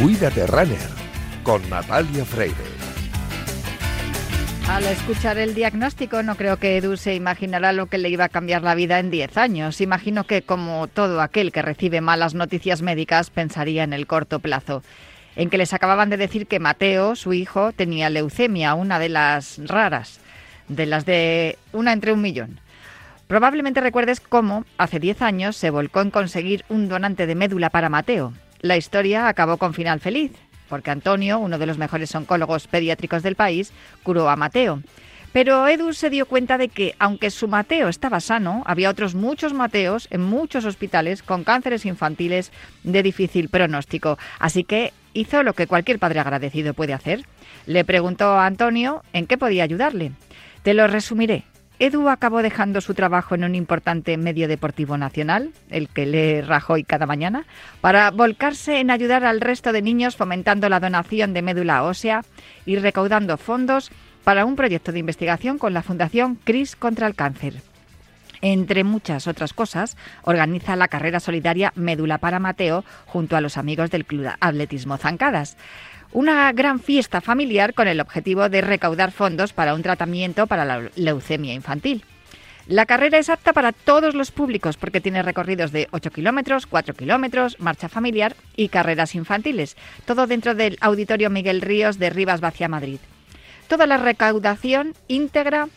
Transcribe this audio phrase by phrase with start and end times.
[0.00, 0.76] Cuídate Runner
[1.42, 2.54] con Natalia Freire.
[4.68, 8.28] Al escuchar el diagnóstico, no creo que Edu se imaginara lo que le iba a
[8.28, 9.80] cambiar la vida en 10 años.
[9.80, 14.82] Imagino que, como todo aquel que recibe malas noticias médicas, pensaría en el corto plazo.
[15.34, 19.58] En que les acababan de decir que Mateo, su hijo, tenía leucemia, una de las
[19.64, 20.20] raras,
[20.68, 22.60] de las de una entre un millón.
[23.28, 27.88] Probablemente recuerdes cómo, hace 10 años, se volcó en conseguir un donante de médula para
[27.88, 28.34] Mateo.
[28.60, 30.32] La historia acabó con final feliz
[30.68, 34.82] porque Antonio, uno de los mejores oncólogos pediátricos del país, curó a Mateo.
[35.32, 39.52] Pero Edu se dio cuenta de que, aunque su Mateo estaba sano, había otros muchos
[39.52, 42.52] Mateos en muchos hospitales con cánceres infantiles
[42.84, 44.18] de difícil pronóstico.
[44.38, 47.26] Así que hizo lo que cualquier padre agradecido puede hacer.
[47.66, 50.12] Le preguntó a Antonio en qué podía ayudarle.
[50.62, 51.44] Te lo resumiré.
[51.78, 56.84] Edu acabó dejando su trabajo en un importante medio deportivo nacional, el que lee Rajoy
[56.84, 57.44] cada mañana,
[57.82, 62.22] para volcarse en ayudar al resto de niños fomentando la donación de médula ósea
[62.64, 63.90] y recaudando fondos
[64.24, 67.60] para un proyecto de investigación con la Fundación CRIS contra el Cáncer.
[68.40, 73.90] Entre muchas otras cosas, organiza la carrera solidaria Médula para Mateo junto a los amigos
[73.90, 75.56] del Club Atletismo Zancadas
[76.16, 80.88] una gran fiesta familiar con el objetivo de recaudar fondos para un tratamiento para la
[80.96, 82.06] leucemia infantil.
[82.66, 86.94] La carrera es apta para todos los públicos porque tiene recorridos de 8 kilómetros, 4
[86.94, 92.66] kilómetros, marcha familiar y carreras infantiles, todo dentro del Auditorio Miguel Ríos de Rivas Vacia
[92.66, 92.98] Madrid.
[93.68, 95.68] Toda la recaudación íntegra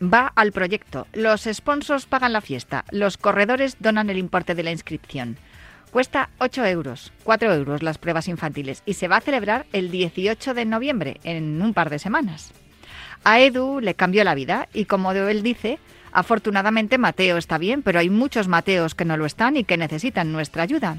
[0.00, 1.08] va al proyecto.
[1.12, 5.36] Los sponsors pagan la fiesta, los corredores donan el importe de la inscripción.
[5.94, 10.52] Cuesta 8 euros, 4 euros las pruebas infantiles y se va a celebrar el 18
[10.52, 12.52] de noviembre, en un par de semanas.
[13.22, 15.78] A Edu le cambió la vida y como él dice,
[16.10, 20.32] afortunadamente Mateo está bien, pero hay muchos Mateos que no lo están y que necesitan
[20.32, 20.98] nuestra ayuda.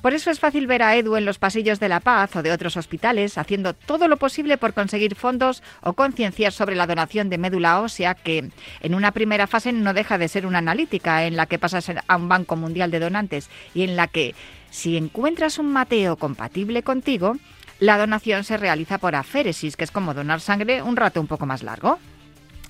[0.00, 2.52] Por eso es fácil ver a Edu en los pasillos de La Paz o de
[2.52, 7.38] otros hospitales haciendo todo lo posible por conseguir fondos o concienciar sobre la donación de
[7.38, 8.50] médula ósea que
[8.80, 12.16] en una primera fase no deja de ser una analítica en la que pasas a
[12.16, 14.34] un banco mundial de donantes y en la que
[14.70, 17.36] si encuentras un Mateo compatible contigo,
[17.78, 21.46] la donación se realiza por aféresis, que es como donar sangre un rato un poco
[21.46, 21.98] más largo.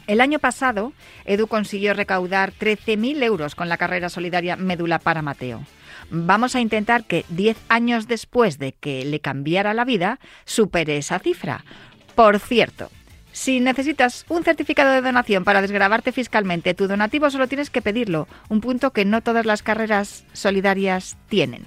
[0.06, 0.92] El año pasado,
[1.24, 5.62] Edu consiguió recaudar 13.000 euros con la carrera solidaria Médula para Mateo.
[6.10, 11.18] Vamos a intentar que 10 años después de que le cambiara la vida, supere esa
[11.18, 11.64] cifra.
[12.14, 12.90] Por cierto,
[13.32, 18.28] si necesitas un certificado de donación para desgrabarte fiscalmente tu donativo, solo tienes que pedirlo,
[18.48, 21.64] un punto que no todas las carreras solidarias tienen.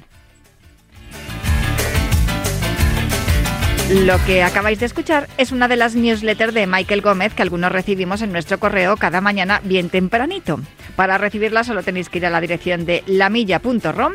[3.89, 7.71] Lo que acabáis de escuchar es una de las newsletters de Michael Gómez que algunos
[7.71, 10.59] recibimos en nuestro correo cada mañana bien tempranito.
[10.95, 14.13] Para recibirla solo tenéis que ir a la dirección de lamilla.rom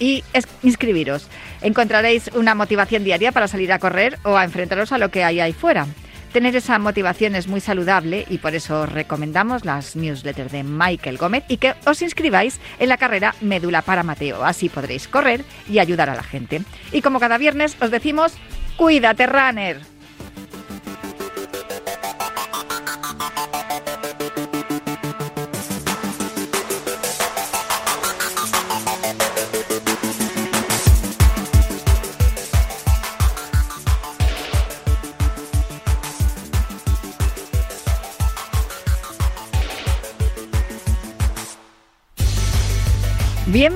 [0.00, 0.24] y
[0.64, 1.28] inscribiros.
[1.60, 5.38] Encontraréis una motivación diaria para salir a correr o a enfrentaros a lo que hay
[5.38, 5.86] ahí fuera.
[6.32, 11.18] Tener esa motivación es muy saludable y por eso os recomendamos las newsletters de Michael
[11.18, 14.44] Gómez y que os inscribáis en la carrera Médula para Mateo.
[14.44, 16.62] Así podréis correr y ayudar a la gente.
[16.90, 18.32] Y como cada viernes os decimos
[18.76, 19.80] Cuídate, runner.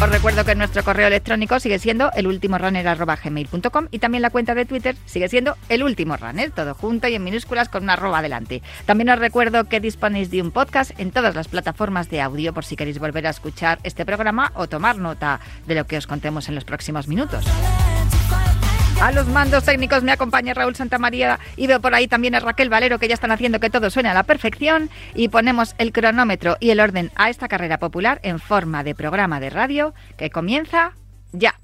[0.00, 4.94] Os recuerdo que nuestro correo electrónico sigue siendo elultimorunner.gmail.com y también la cuenta de Twitter
[5.06, 8.62] sigue siendo el runner, todo junto y en minúsculas con una arroba adelante.
[8.86, 12.64] También os recuerdo que disponéis de un podcast en todas las plataformas de audio por
[12.64, 16.48] si queréis volver a escuchar este programa o tomar nota de lo que os contemos
[16.48, 17.44] en los próximos minutos.
[19.00, 22.68] A los mandos técnicos me acompaña Raúl Santamaría y veo por ahí también a Raquel
[22.68, 26.56] Valero que ya están haciendo que todo suene a la perfección y ponemos el cronómetro
[26.58, 30.94] y el orden a esta carrera popular en forma de programa de radio que comienza
[31.30, 31.54] ya.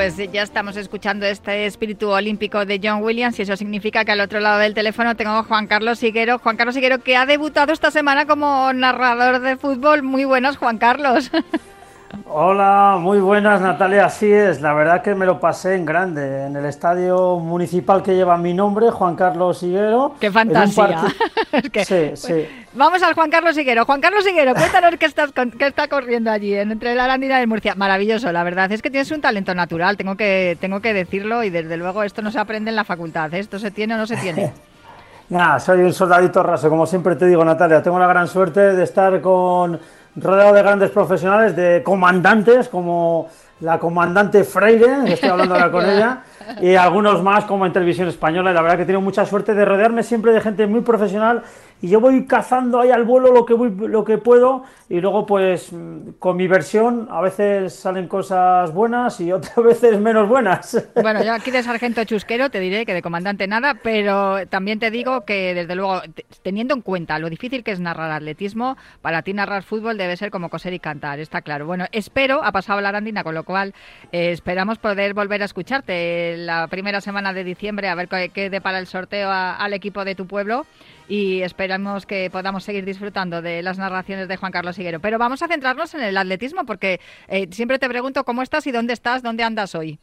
[0.00, 4.22] Pues ya estamos escuchando este espíritu olímpico de John Williams y eso significa que al
[4.22, 6.38] otro lado del teléfono tengo a Juan Carlos Higuero.
[6.38, 10.02] Juan Carlos Higuero que ha debutado esta semana como narrador de fútbol.
[10.02, 11.30] Muy buenas, Juan Carlos.
[12.26, 16.56] Hola, muy buenas Natalia, así es, la verdad que me lo pasé en grande, en
[16.56, 20.16] el estadio municipal que lleva mi nombre, Juan Carlos Higuero.
[20.18, 21.02] ¡Qué fantasía!
[21.84, 22.48] sí, sí.
[22.72, 23.84] Vamos al Juan Carlos Higuero.
[23.84, 27.76] Juan Carlos Higuero, cuéntanos qué, estás, qué está corriendo allí entre la Arandina y Murcia.
[27.76, 31.50] Maravilloso, la verdad, es que tienes un talento natural, tengo que, tengo que decirlo y
[31.50, 33.38] desde luego esto no se aprende en la facultad, ¿eh?
[33.38, 34.52] esto se tiene o no se tiene.
[35.30, 38.82] Nada, soy un soldadito raso, como siempre te digo Natalia, tengo la gran suerte de
[38.82, 39.78] estar con
[40.16, 43.28] rodeado de grandes profesionales, de comandantes como
[43.60, 46.22] la comandante Freire, que estoy hablando ahora con ella,
[46.60, 48.50] y algunos más como en televisión española.
[48.50, 51.42] Y la verdad que he tenido mucha suerte de rodearme siempre de gente muy profesional
[51.82, 55.24] y yo voy cazando ahí al vuelo lo que, voy, lo que puedo y luego
[55.24, 55.70] pues
[56.18, 60.88] con mi versión a veces salen cosas buenas y otras veces menos buenas.
[61.00, 64.90] Bueno, yo aquí de sargento chusquero te diré que de comandante nada, pero también te
[64.90, 66.02] digo que desde luego
[66.42, 70.30] teniendo en cuenta lo difícil que es narrar atletismo, para ti narrar fútbol debe ser
[70.30, 71.66] como coser y cantar, está claro.
[71.66, 73.74] Bueno, espero, ha pasado la arandina, con lo cual
[74.12, 78.78] eh, esperamos poder volver a escucharte la primera semana de diciembre a ver qué, depara
[78.78, 80.66] el sorteo al equipo de tu pueblo
[81.10, 85.00] y esperamos que podamos seguir disfrutando de las narraciones de Juan Carlos Higuero.
[85.00, 88.72] Pero vamos a centrarnos en el atletismo porque eh, siempre te pregunto cómo estás y
[88.72, 89.98] dónde estás, dónde andas hoy.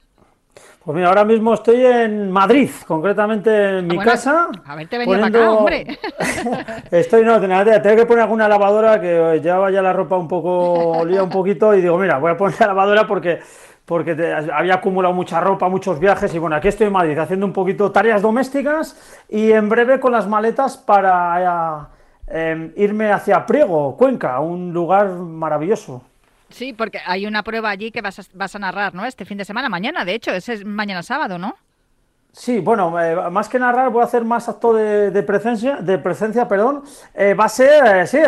[0.84, 4.50] Pues mira, ahora mismo estoy en Madrid, concretamente en mi casa.
[4.66, 5.98] A ver, te venido acá, hombre.
[6.92, 11.30] estoy, no, tengo que poner alguna lavadora que ya la ropa un poco, olía un
[11.30, 13.40] poquito y digo, mira, voy a poner la lavadora porque
[13.88, 14.12] porque
[14.54, 17.90] había acumulado mucha ropa, muchos viajes y bueno, aquí estoy en Madrid haciendo un poquito
[17.90, 21.88] tareas domésticas y en breve con las maletas para
[22.28, 26.04] eh, em, irme hacia Priego, Cuenca, un lugar maravilloso.
[26.50, 29.06] Sí, porque hay una prueba allí que vas a, vas a narrar, ¿no?
[29.06, 31.56] Este fin de semana, mañana, de hecho, ese es mañana sábado, ¿no?
[32.32, 36.48] Sí, bueno, eh, más que narrar voy a hacer más acto de, presencia, de presencia,
[36.48, 36.84] perdón.
[37.16, 38.20] Eh, va a ser, eh, sí,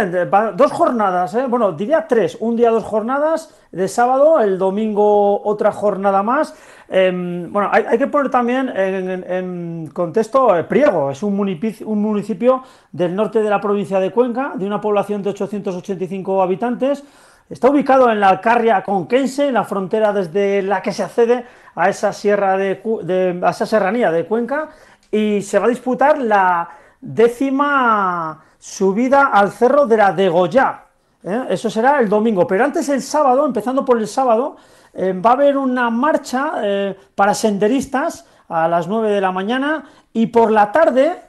[0.56, 6.24] dos jornadas, bueno, diría tres, un día dos jornadas de sábado, el domingo otra jornada
[6.24, 6.56] más.
[6.90, 13.16] Em, bueno, hay, que poner también en, contexto Priego, es un municipio, un municipio del
[13.16, 17.04] norte de la provincia de Cuenca, de una población de 885 habitantes.
[17.50, 21.90] Está ubicado en la Alcarria conquense, en la frontera desde la que se accede a
[21.90, 24.70] esa, sierra de, esa serranía de Cuenca,
[25.10, 26.70] y se va a disputar la
[27.02, 30.86] décima subida al cerro de la Degollá.
[31.24, 31.46] ¿eh?
[31.50, 34.58] Eso será el domingo, pero antes el sábado, empezando por el sábado,
[34.94, 39.86] eh, va a haber una marcha eh, para senderistas a las 9 de la mañana
[40.14, 41.24] y por la tarde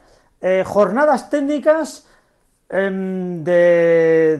[0.65, 2.07] jornadas técnicas
[2.73, 4.39] Em, de,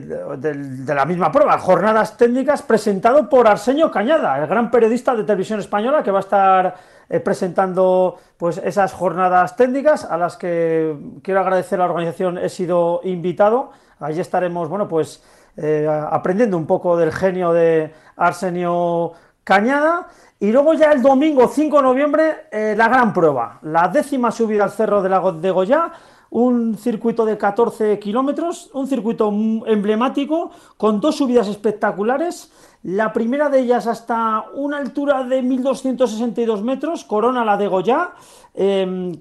[0.86, 6.02] la misma prueba, jornadas técnicas presentado por Arsenio Cañada, el gran periodista de televisión española
[6.02, 6.74] que va a estar
[7.10, 12.48] eh, presentando pues esas jornadas técnicas a las que quiero agradecer a la organización, he
[12.48, 15.22] sido invitado, allí estaremos, bueno, pues
[15.58, 19.12] eh, aprendiendo un poco del genio de Arsenio
[19.44, 20.08] Cañada.
[20.40, 24.64] Y luego ya el domingo 5 de noviembre, eh, la gran prueba, la décima subida
[24.64, 25.92] al cerro de la de Goya,
[26.32, 29.28] un circuito de 14 kilómetros, un circuito
[29.66, 32.50] emblemático con dos subidas espectaculares.
[32.82, 38.12] La primera de ellas hasta una altura de 1262 metros, corona la de Goya.
[38.54, 39.12] Em,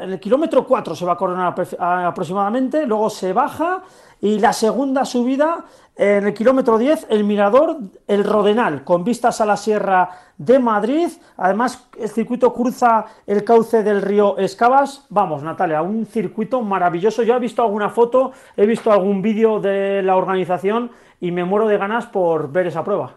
[0.00, 3.82] en el kilómetro 4 se va a coronar aproximadamente, luego se baja
[4.20, 7.76] y la segunda subida en el kilómetro 10, el mirador,
[8.06, 11.08] el Rodenal, con vistas a la Sierra de Madrid.
[11.36, 15.06] Además, el circuito cruza el cauce del río Escabas.
[15.10, 17.22] Vamos, Natalia, un circuito maravilloso.
[17.24, 21.66] Yo he visto alguna foto, he visto algún vídeo de la organización y me muero
[21.66, 23.14] de ganas por ver esa prueba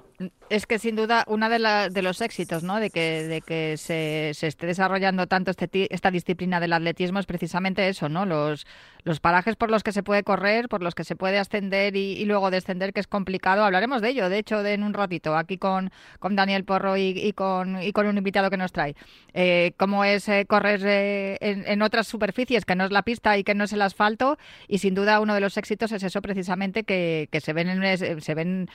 [0.50, 2.80] es que sin duda uno de, de los éxitos ¿no?
[2.80, 7.26] de que, de que se, se esté desarrollando tanto este, esta disciplina del atletismo es
[7.26, 8.26] precisamente eso, ¿no?
[8.26, 8.66] los,
[9.04, 12.24] los parajes por los que se puede correr, por los que se puede ascender y,
[12.26, 13.64] luego descender, que es complicado.
[13.64, 17.34] Hablaremos de ello, de hecho, de en un ratito, aquí con, con Daniel Porro y,
[17.34, 18.96] con, y con un invitado que nos trae.
[19.34, 23.44] Eh, cómo es eh, correr eh, en, otras superficies, que no es la pista y
[23.44, 26.84] que no es el asfalto, y sin duda uno de los éxitos es eso precisamente,
[26.84, 28.70] que, que se ven, en, se ven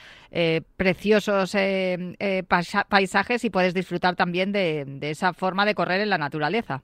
[0.75, 1.55] preciosos
[2.89, 6.83] paisajes y puedes disfrutar también de, de esa forma de correr en la naturaleza.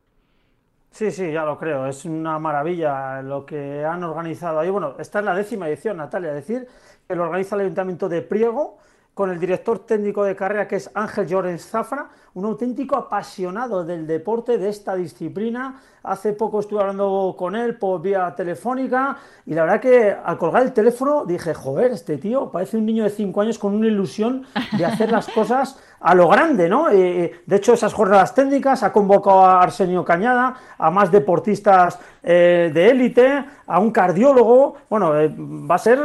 [0.94, 1.88] Sí, sí, ya lo creo.
[1.88, 4.70] Es una maravilla lo que han organizado ahí.
[4.70, 6.30] Bueno, esta es la décima edición, Natalia.
[6.30, 6.68] Es decir,
[7.08, 8.78] que lo organiza el Ayuntamiento de Priego
[9.16, 14.06] con el director técnico de carrera que es Ángel Llorens Zafra, un auténtico apasionado del
[14.06, 15.82] deporte, de esta disciplina.
[16.04, 20.64] Hace poco estuve hablando con él por vía telefónica y la verdad que al colgar
[20.64, 24.46] el teléfono dije, joder, este tío parece un niño de 5 años con una ilusión
[24.78, 26.90] de hacer las cosas a lo grande, ¿no?
[26.90, 32.90] de hecho, esas jornadas técnicas ha convocado a Arsenio Cañada, a más deportistas eh, de
[32.90, 34.76] élite, a un cardiólogo.
[34.90, 36.00] Bueno, eh, va a ser.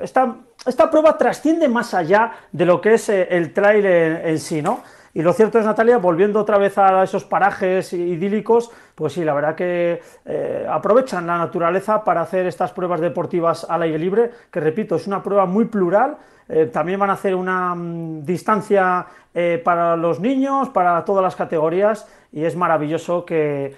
[0.00, 4.62] Esta, esta prueba trasciende más allá de lo que es eh, el trail en sí,
[4.62, 4.80] ¿no?
[5.14, 9.34] Y lo cierto es, Natalia, volviendo otra vez a esos parajes idílicos, pues sí, la
[9.34, 14.60] verdad que eh, aprovechan la naturaleza para hacer estas pruebas deportivas al aire libre, que
[14.60, 16.16] repito, es una prueba muy plural.
[16.48, 21.36] Eh, también van a hacer una mm, distancia eh, para los niños, para todas las
[21.36, 23.76] categorías, y es maravilloso que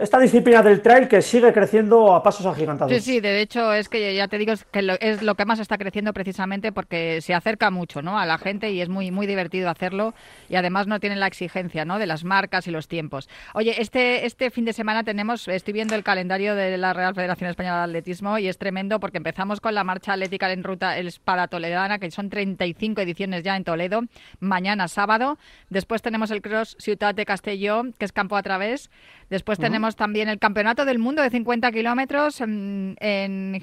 [0.00, 2.92] esta disciplina del trail que sigue creciendo a pasos agigantados.
[2.92, 5.78] Sí, sí, de hecho es que ya te digo que es lo que más está
[5.78, 8.18] creciendo precisamente porque se acerca mucho ¿no?
[8.18, 10.14] a la gente y es muy, muy divertido hacerlo
[10.48, 11.98] y además no tienen la exigencia ¿no?
[11.98, 13.28] de las marcas y los tiempos.
[13.54, 17.50] Oye, este, este fin de semana tenemos, estoy viendo el calendario de la Real Federación
[17.50, 21.12] Española de Atletismo y es tremendo porque empezamos con la marcha atlética en ruta el
[21.24, 24.02] para Toledana, que son 35 ediciones ya en Toledo,
[24.40, 25.38] mañana sábado.
[25.70, 28.90] Después tenemos el Cross Ciudad de Castelló, que es campo a través.
[29.30, 33.60] Después tenemos también el Campeonato del Mundo de 50 kilómetros en, en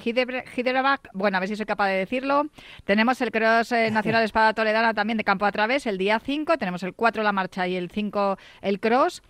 [1.14, 2.48] Bueno, a ver si soy capaz de decirlo.
[2.84, 6.20] Tenemos el Cross eh, Nacional de Espada Toledana también de campo a través el día
[6.20, 6.58] 5.
[6.58, 9.22] Tenemos el 4 la marcha y el 5 el cross.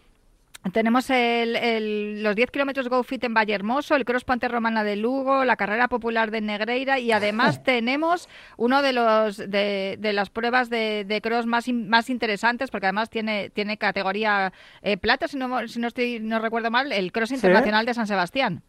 [0.69, 5.43] Tenemos el, los 10 kilómetros Go Fit en Vallehermoso, el Cross Ponte Romana de Lugo,
[5.43, 11.19] la carrera popular de Negreira y además tenemos uno de los de, las pruebas de,
[11.23, 14.53] cross más, más interesantes porque además tiene, tiene categoría
[14.83, 18.05] eh, plata, si no, si no, estoy, no recuerdo mal, el Cross Internacional de San
[18.05, 18.61] Sebastián.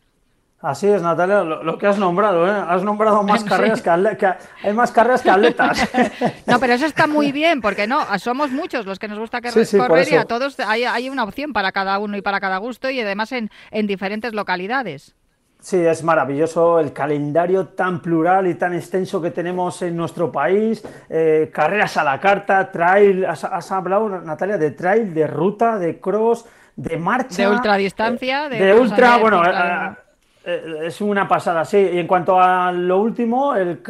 [0.62, 2.64] Así es, Natalia, lo, que has nombrado, ¿eh?
[2.69, 5.90] Has nombrado más carreras que, hay más carreras que atletas.
[6.47, 9.50] no, pero eso está muy bien, porque no, somos muchos los que nos gusta que
[9.76, 12.88] correr y a todos hay, hay, una opción para cada uno y para cada gusto
[12.90, 15.16] y además en, en diferentes localidades.
[15.62, 20.83] Sí, es maravilloso el calendario tan plural y tan extenso que tenemos en nuestro país.
[21.09, 26.45] Eh, carreras a la carta, trail, has, hablado, Natalia, de trail, de ruta, de cross,
[26.75, 27.42] de marcha.
[27.42, 28.49] De ultradistancia.
[28.49, 29.97] De, de ultra, bueno, eh,
[30.45, 31.79] es una pasada, sí.
[31.79, 33.83] Y en cuanto a lo último, el,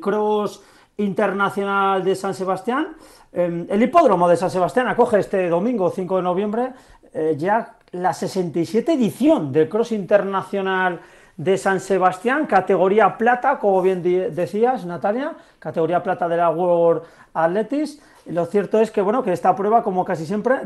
[0.00, 0.62] Cross
[0.98, 2.96] Internacional de San Sebastián,
[3.32, 6.72] em, el hipódromo de San Sebastián acoge este domingo 5 de noviembre
[7.12, 11.00] eh, ya la 67 edición del Cross Internacional
[11.36, 17.02] de San Sebastián, categoría plata, como bien decías, Natalia, categoría plata de la World
[17.34, 18.00] Athletics.
[18.26, 20.56] Lo cierto es que, bueno, que esta prueba, como casi siempre,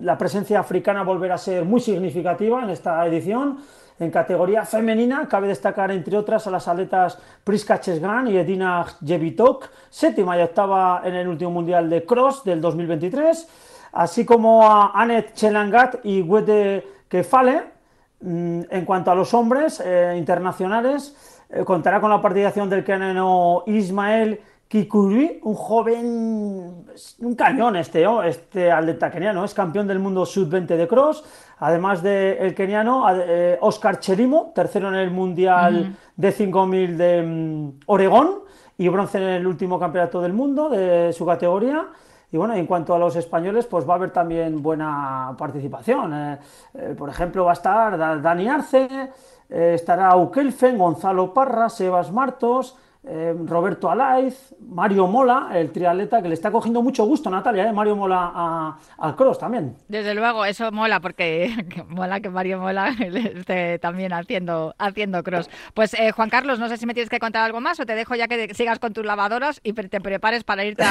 [0.00, 3.58] la presencia africana volverá a ser muy significativa en esta edición.
[3.98, 9.70] En categoría femenina cabe destacar entre otras a las atletas Priska Chesgan y Edina Jevitok,
[9.90, 13.48] séptima y octava en el último mundial de cross del 2023,
[13.92, 17.72] así como a Anet Chelangat y Wete Kefale.
[18.20, 21.16] Mm, en cuanto a los hombres eh, internacionales,
[21.50, 24.40] eh, contará con la participación del keniano Ismael
[24.72, 26.86] Kikuri, un joven,
[27.18, 31.22] un cañón este, este atleta keniano, es campeón del mundo sub-20 de cross,
[31.62, 37.70] además del el keniano eh, Oscar Cherimo, tercero en el mundial de 5000 de mm,
[37.86, 38.40] Oregón
[38.76, 41.86] y bronce en el último campeonato del mundo de su categoría.
[42.32, 46.12] Y bueno, en cuanto a los españoles, pues va a haber también buena participación.
[46.12, 46.38] Eh,
[46.74, 49.10] eh, por ejemplo, va a estar Dani Arce,
[49.48, 56.34] estará Ukelfen, Gonzalo Parra, Sebas Martos, eh, Roberto Alaiz, Mario Mola, el triatleta que le
[56.34, 57.72] está cogiendo mucho gusto, Natalia, ¿eh?
[57.72, 59.76] Mario Mola al cross también.
[59.88, 61.52] Desde luego, eso mola, porque
[61.88, 65.50] mola que Mario Mola esté también haciendo, haciendo cross.
[65.74, 67.94] Pues eh, Juan Carlos, no sé si me tienes que contar algo más o te
[67.94, 70.84] dejo ya que sigas con tus lavadoras y te prepares para irte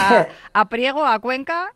[0.54, 1.74] a Priego, a Cuenca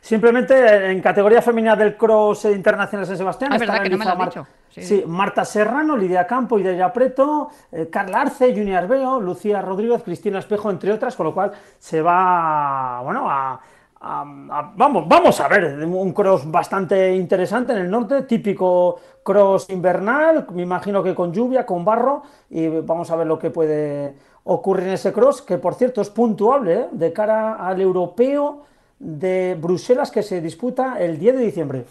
[0.00, 3.52] Simplemente en categoría femenina del cross internacional San Sebastián.
[3.52, 4.46] Ah, verdad que no me lo has dicho.
[4.68, 5.04] Sí.
[5.06, 10.70] Marta Serrano, Lidia Campo, Ideya Preto, eh, Carla Arce, Junior Beo, Lucía Rodríguez, Cristina Espejo,
[10.70, 13.58] entre otras, con lo cual se va, bueno, a,
[14.00, 20.62] vamos, vamos a ver, un cross bastante interesante en el norte, típico cross invernal, me
[20.62, 24.94] imagino que con lluvia, con barro, y vamos a ver lo que puede ocurrir en
[24.94, 26.88] ese cross, que por cierto es puntuable ¿eh?
[26.92, 28.64] de cara al europeo
[28.98, 31.84] de Bruselas que se disputa el 10 de diciembre.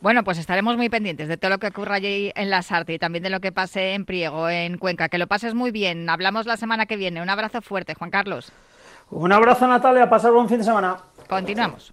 [0.00, 2.98] Bueno, pues estaremos muy pendientes de todo lo que ocurra allí en la Sarte y
[2.98, 5.08] también de lo que pase en Priego, en Cuenca.
[5.08, 6.10] Que lo pases muy bien.
[6.10, 7.22] Hablamos la semana que viene.
[7.22, 8.52] Un abrazo fuerte, Juan Carlos.
[9.10, 10.10] Un abrazo, Natalia.
[10.10, 10.96] Pasar buen fin de semana.
[11.28, 11.92] Continuamos.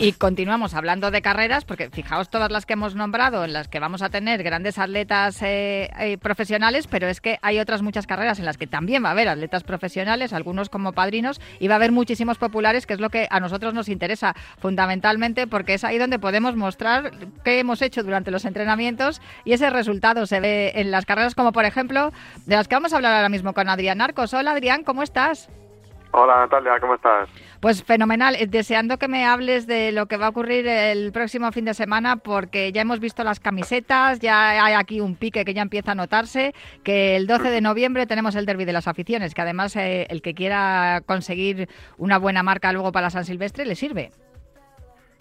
[0.00, 3.80] Y continuamos hablando de carreras, porque fijaos todas las que hemos nombrado, en las que
[3.80, 8.38] vamos a tener grandes atletas eh, eh, profesionales, pero es que hay otras muchas carreras
[8.38, 11.76] en las que también va a haber atletas profesionales, algunos como padrinos, y va a
[11.78, 15.98] haber muchísimos populares, que es lo que a nosotros nos interesa fundamentalmente, porque es ahí
[15.98, 17.10] donde podemos mostrar
[17.42, 21.50] qué hemos hecho durante los entrenamientos y ese resultado se ve en las carreras, como
[21.50, 22.12] por ejemplo,
[22.46, 24.32] de las que vamos a hablar ahora mismo con Adrián Arcos.
[24.32, 25.50] Hola Adrián, ¿cómo estás?
[26.10, 27.28] Hola Natalia, ¿cómo estás?
[27.60, 31.52] Pues fenomenal, eh, deseando que me hables de lo que va a ocurrir el próximo
[31.52, 35.54] fin de semana, porque ya hemos visto las camisetas, ya hay aquí un pique que
[35.54, 39.34] ya empieza a notarse, que el 12 de noviembre tenemos el derby de las aficiones,
[39.34, 43.74] que además eh, el que quiera conseguir una buena marca luego para San Silvestre le
[43.74, 44.10] sirve.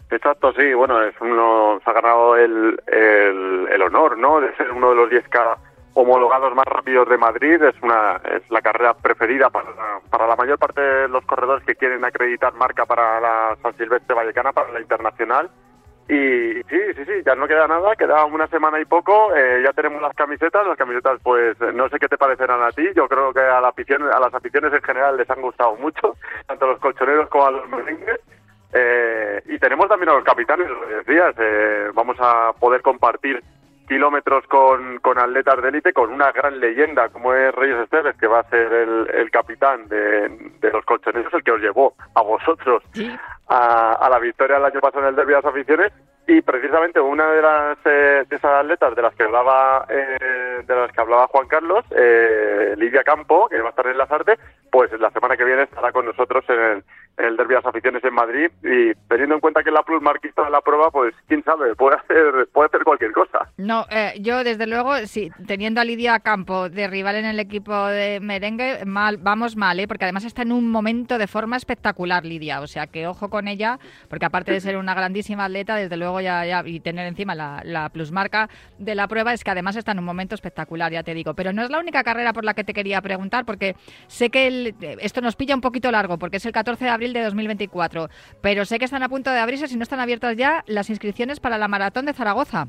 [0.09, 4.39] Exacto, sí, bueno, es uno, se ha ganado el, el, honor, ¿no?
[4.39, 5.57] De ser uno de los 10K
[5.97, 7.61] homologados más rápidos de Madrid.
[7.61, 9.69] Es una es la carrera preferida para,
[10.09, 14.15] para la mayor parte de los corredores que quieren acreditar marca para la San Silvestre
[14.15, 15.49] Vallecana, para la internacional.
[16.07, 19.73] Y sí, sí, sí, ya no queda nada, queda una semana y poco, eh, ya
[19.73, 23.33] tenemos las camisetas, las camisetas pues no sé qué te parecerán a ti, yo creo
[23.33, 26.15] que a, la afición, a las aficiones en general les han gustado mucho,
[26.47, 28.21] tanto a los colchoneros como a los merengues,
[28.71, 33.43] eh, y tenemos también a los capitanes, lo decías, eh, vamos a poder compartir
[33.87, 38.27] kilómetros con, con atletas de élite, con una gran leyenda como es Reyes Esteves, que
[38.27, 40.29] va a ser el, el capitán de,
[40.59, 42.83] de, los colchoneros, el que os llevó a vosotros
[43.47, 45.93] a, a, la victoria el año pasado en el Derby de las Aficiones.
[46.29, 50.75] Y precisamente una de las eh, de esas atletas de las que hablaba eh, de
[50.75, 54.37] las que hablaba Juan Carlos, eh, Lidia Campo, que va a estar en las artes,
[54.77, 56.83] pues la semana que viene estará con nosotros en
[57.17, 60.43] el, Derby de las Aficiones en Madrid y teniendo en cuenta que la plus marquista
[60.43, 63.49] de la prueba, pues quién sabe, puede hacer puede hacer cualquier cosa.
[63.57, 67.87] No, eh, yo desde luego, sí, teniendo a Lidia Campo de rival en el equipo
[67.87, 69.87] de merengue, mal, vamos mal, ¿eh?
[69.87, 73.47] porque además está en un momento de forma espectacular Lidia, o sea que ojo con
[73.47, 73.79] ella,
[74.09, 77.61] porque aparte de ser una grandísima atleta, desde luego ya, ya y tener encima la,
[77.63, 81.15] la plusmarca de la prueba es que además está en un momento espectacular, ya te
[81.15, 81.33] digo.
[81.33, 84.45] Pero no es la única carrera por la que te quería preguntar, porque sé que
[84.45, 84.66] el,
[84.99, 88.09] esto nos pilla un poquito largo, porque es el 14 de abril de 2024.
[88.41, 91.39] Pero sé que están a punto de abrirse, si no están abiertas ya, las inscripciones
[91.39, 92.67] para la maratón de Zaragoza.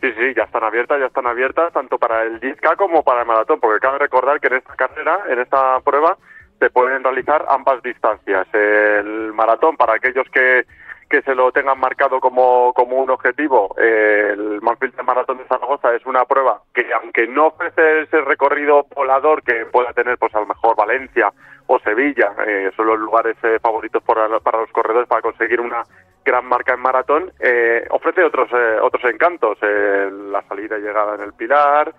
[0.00, 3.26] Sí, sí, ya están abiertas, ya están abiertas tanto para el 10K como para el
[3.26, 6.18] maratón, porque cabe recordar que en esta carrera, en esta prueba,
[6.58, 8.46] se pueden realizar ambas distancias.
[8.52, 10.66] El maratón para aquellos que
[11.12, 13.74] que se lo tengan marcado como, como un objetivo.
[13.78, 18.86] Eh, el Manfield Maratón de Zaragoza es una prueba que, aunque no ofrece ese recorrido
[18.96, 21.30] volador que pueda tener, pues a lo mejor Valencia
[21.66, 25.82] o Sevilla, eh, son los lugares eh, favoritos para, para los corredores para conseguir una
[26.24, 31.16] gran marca en maratón, eh, ofrece otros eh, otros encantos, eh, la salida y llegada
[31.16, 31.92] en el Pilar,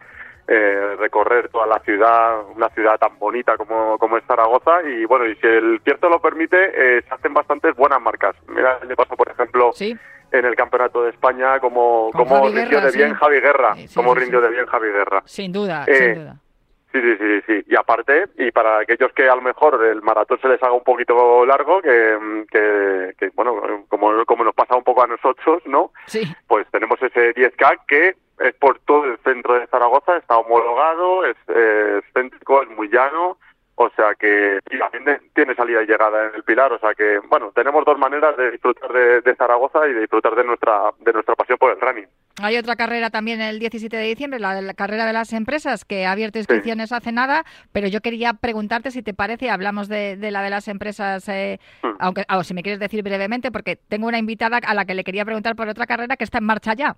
[0.47, 5.25] eh, recorrer toda la ciudad, una ciudad tan bonita como, como es Zaragoza y bueno,
[5.25, 6.57] y si el cierto lo permite,
[6.97, 8.35] eh, se hacen bastantes buenas marcas.
[8.47, 9.97] Mira, año pasado, por ejemplo, ¿Sí?
[10.31, 13.13] en el Campeonato de España, como, como rindió de bien.
[13.13, 15.21] Javi Guerra, como rindió de bien Javi Guerra.
[15.25, 16.35] Sin duda, Eh, sin duda.
[16.93, 17.65] Sí, sí, sí, sí.
[17.67, 20.83] Y aparte, y para aquellos que a lo mejor el maratón se les haga un
[20.83, 25.91] poquito largo, que, que, que, bueno, como, como nos pasa un poco a nosotros, ¿no?
[26.05, 26.21] Sí.
[26.47, 31.37] Pues tenemos ese 10K que es por todo el centro de Zaragoza, está homologado, es,
[31.47, 33.39] es céntrico, es muy llano,
[33.75, 37.19] o sea que y también tiene salida y llegada en el Pilar, o sea que,
[37.27, 41.11] bueno, tenemos dos maneras de disfrutar de, de Zaragoza y de disfrutar de nuestra, de
[41.11, 42.07] nuestra pasión por el running.
[42.41, 46.07] Hay otra carrera también el 17 de diciembre, la, la carrera de las empresas, que
[46.07, 50.31] ha abierto inscripciones hace nada, pero yo quería preguntarte si te parece, hablamos de, de
[50.31, 51.95] la de las empresas, eh, Hmm.
[51.99, 55.03] aunque o si me quieres decir brevemente, porque tengo una invitada a la que le
[55.03, 56.95] quería preguntar por otra carrera que está en marcha ya.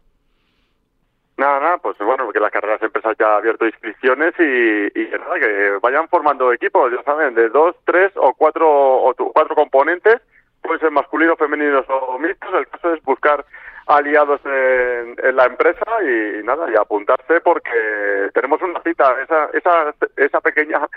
[1.37, 5.17] Nada, nada, pues bueno, porque las carreras empresas ya ha abierto inscripciones y, y que
[5.19, 10.21] nada, que vayan formando equipos, ya saben, de dos, tres o cuatro, o cuatro componentes,
[10.61, 13.45] pueden ser masculinos, femeninos o mixtos, el caso es buscar
[13.87, 19.93] aliados en, en la empresa y, nada, y apuntarse porque tenemos una cita, esa, esa,
[20.17, 20.87] esa pequeña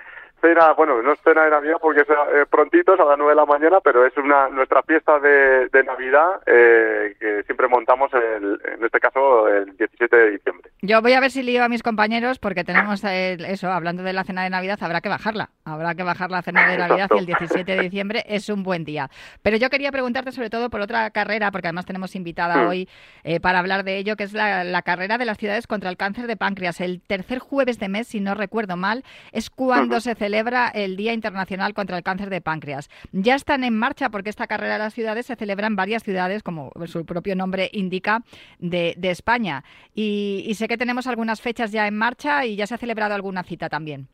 [0.41, 3.33] cena, bueno, no es cena de Navidad porque es eh, prontito, es a las nueve
[3.33, 8.13] de la mañana, pero es una nuestra fiesta de, de Navidad eh, que siempre montamos,
[8.15, 10.71] el, en este caso, el 17 de diciembre.
[10.83, 14.13] Yo voy a ver si lío a mis compañeros porque tenemos eh, eso, hablando de
[14.13, 15.51] la cena de Navidad, habrá que bajarla.
[15.65, 18.85] Habrá que bajar la cena de Navidad y el 17 de diciembre es un buen
[18.85, 19.11] día.
[19.43, 22.69] Pero yo quería preguntarte sobre todo por otra carrera, porque además tenemos invitada Mm.
[22.69, 22.89] hoy
[23.25, 25.97] eh, para hablar de ello, que es la, la carrera de las ciudades contra el
[25.97, 26.81] cáncer de páncreas.
[26.81, 30.03] El tercer jueves de mes, si no recuerdo mal, es cuando Ujú.
[30.03, 30.28] se celebra
[30.75, 32.89] el Día Internacional contra el Cáncer de Páncreas.
[33.13, 36.43] Ya están en marcha porque esta carrera de las ciudades se celebra en varias ciudades,
[36.43, 38.21] como su propio nombre indica,
[38.59, 39.65] de, de España.
[39.95, 43.43] Y, sé que tenemos algunas fechas ya en marcha y ya se ha celebrado alguna
[43.43, 44.09] cita también.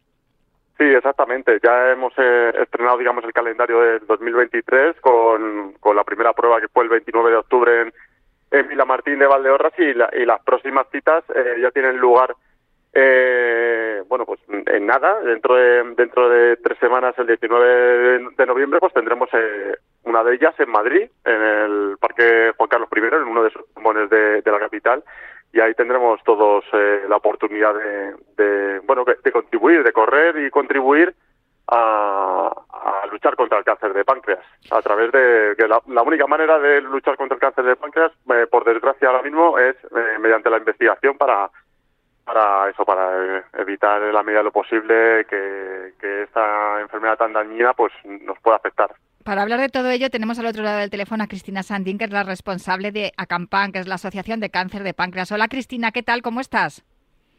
[0.79, 1.59] Sí, exactamente.
[1.62, 6.68] Ya hemos eh, estrenado, digamos, el calendario del 2023 con, con la primera prueba que
[6.68, 7.92] fue el 29 de octubre en,
[8.50, 12.35] en Vilamartín de Valdeorras y, y las próximas citas eh, ya tienen lugar
[12.94, 18.78] eh, bueno, pues en nada, dentro de, dentro de tres semanas, el 19 de noviembre,
[18.78, 23.28] pues tendremos eh, una de ellas en Madrid, en el Parque Juan Carlos I, en
[23.28, 25.02] uno de esos pulmones de, la capital,
[25.52, 27.74] y ahí tendremos todos eh, la oportunidad
[28.37, 31.14] de, bueno, de contribuir, de correr y contribuir
[31.68, 32.52] a,
[33.11, 37.16] luchar contra el cáncer de páncreas a través de que la, única manera de luchar
[37.16, 41.16] contra el cáncer de páncreas eh, por desgracia ahora mismo es eh, mediante la investigación
[41.16, 41.50] para
[42.24, 47.32] para eso, para evitar en la medida de lo posible que, que esta enfermedad tan
[47.32, 48.94] dañina pues nos pueda afectar.
[49.24, 52.04] Para hablar de todo ello, tenemos al otro lado del teléfono a Cristina Sandín, que
[52.04, 55.32] es la responsable de ACAMPAN, que es la Asociación de Cáncer de Páncreas.
[55.32, 56.20] Hola Cristina, ¿qué tal?
[56.20, 56.84] ¿Cómo estás?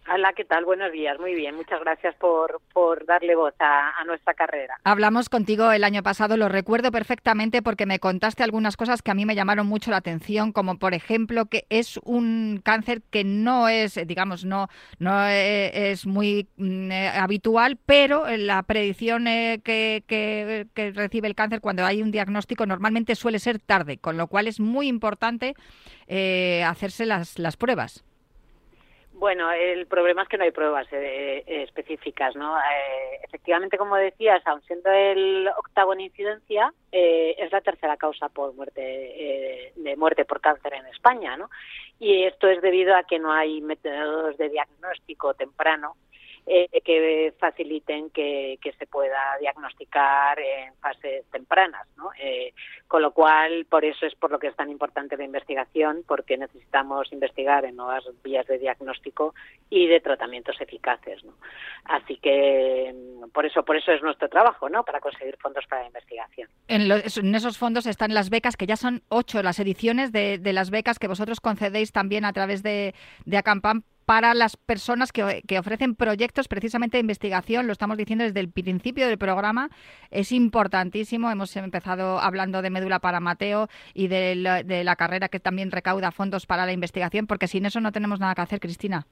[0.08, 0.66] Hola, ¿qué tal?
[0.66, 1.56] Buenos días, muy bien.
[1.56, 4.78] Muchas gracias por, por darle voz a, nuestra carrera.
[4.84, 9.16] Hablamos contigo el año pasado, lo recuerdo perfectamente porque me contaste algunas cosas que a
[9.16, 13.68] mí me llamaron mucho la atención, como por ejemplo que es un cáncer que no
[13.68, 14.68] es, digamos, no,
[15.00, 21.36] no e, es muy mm, eh, habitual, pero la predicción eh, que, que, recibe el
[21.36, 25.56] cáncer cuando hay un diagnóstico normalmente suele ser tarde, con lo cual es muy importante
[26.06, 28.06] eh, hacerse las, las pruebas.
[29.18, 32.58] Bueno, el problema es que no hay pruebas eh, eh, específicas, ¿no?
[32.58, 38.54] Eh, efectivamente, como decías, aun siendo el octavo en incidencia, es la tercera causa por
[38.54, 41.50] muerte de muerte por cáncer en España, ¿no?
[42.00, 45.96] Y esto es debido a que no hay métodos de diagnóstico temprano
[46.48, 51.88] eh, que faciliten que, se pueda diagnosticar en fases tempranas.
[51.98, 52.12] ¿no?
[52.20, 52.54] Eh,
[52.88, 56.38] con lo cual, por eso es por lo que es tan importante la investigación, porque
[56.38, 59.34] necesitamos investigar en nuevas vías de diagnóstico
[59.72, 61.24] y de tratamientos eficaces.
[61.24, 61.34] ¿no?
[61.86, 64.84] Así que mm, por eso, por eso es nuestro trabajo, ¿no?
[64.84, 66.48] para conseguir fondos para la investigación.
[66.68, 66.92] En,
[67.36, 71.08] esos fondos están las becas, que ya son ocho las ediciones de, las becas que
[71.08, 72.94] vosotros concedéis también a través de,
[73.26, 78.40] de Acampam para las personas que, ofrecen proyectos precisamente de investigación, lo estamos diciendo desde
[78.40, 79.70] el principio del programa,
[80.12, 81.32] es importantísimo.
[81.32, 86.46] Hemos empezado hablando de médula para Mateo y de la, carrera que también recauda fondos
[86.46, 89.06] para la investigación, porque sin eso no tenemos nada que hacer, Cristina.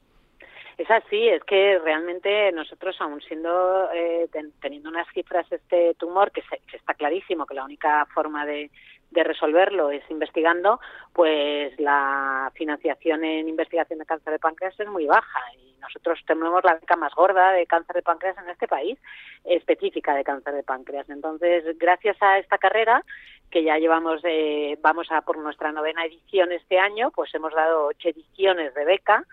[0.78, 4.28] Es así, es que realmente nosotros, aún siendo, eh,
[4.60, 8.72] teniendo unas cifras este tumor, que, que, está clarísimo que la única forma de,
[9.14, 10.80] de resolverlo es investigando,
[11.14, 16.64] pues la financiación en investigación de cáncer de páncreas es muy baja y nosotros tenemos
[16.64, 18.98] la beca más gorda de cáncer de páncreas en este país,
[19.44, 21.10] específica de cáncer de páncreas.
[21.10, 23.04] Entonces, gracias a esta carrera,
[23.52, 27.88] que ya llevamos, eh, vamos a por nuestra novena edición este año, pues hemos dado
[27.88, 29.26] ocho ediciones de beca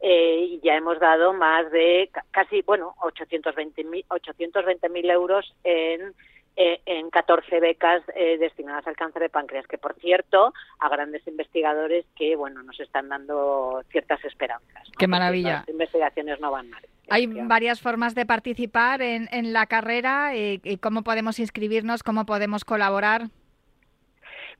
[0.00, 6.14] eh, y ya hemos dado más de casi, bueno, 820.000 820 euros en
[6.60, 11.26] eh, en 14 becas eh, destinadas al cáncer de páncreas, que por cierto, a grandes
[11.26, 14.90] investigadores que bueno nos están dando ciertas esperanzas.
[14.98, 15.60] Qué maravilla.
[15.60, 16.82] Las investigaciones no van mal.
[17.10, 20.34] Hay varias formas de participar en, en la carrera.
[20.34, 22.02] y ¿Cómo podemos inscribirnos?
[22.02, 23.28] ¿Cómo podemos colaborar?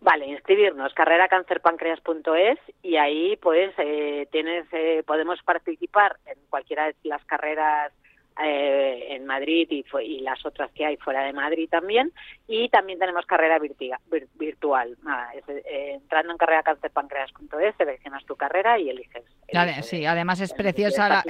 [0.00, 7.24] Vale, inscribirnos carreracancerpancreas.es y ahí pues eh, tienes eh, podemos participar en cualquiera de las
[7.24, 7.92] carreras
[8.40, 12.12] eh, en Madrid y, y, las otras que hay fuera de Madrid también.
[12.46, 14.96] Y también tenemos carrera virtual.
[15.48, 19.24] Eh, entrando en carreracancerpancreas.es, seleccionas tu carrera y eliges.
[19.82, 21.24] sí, además es preciosa.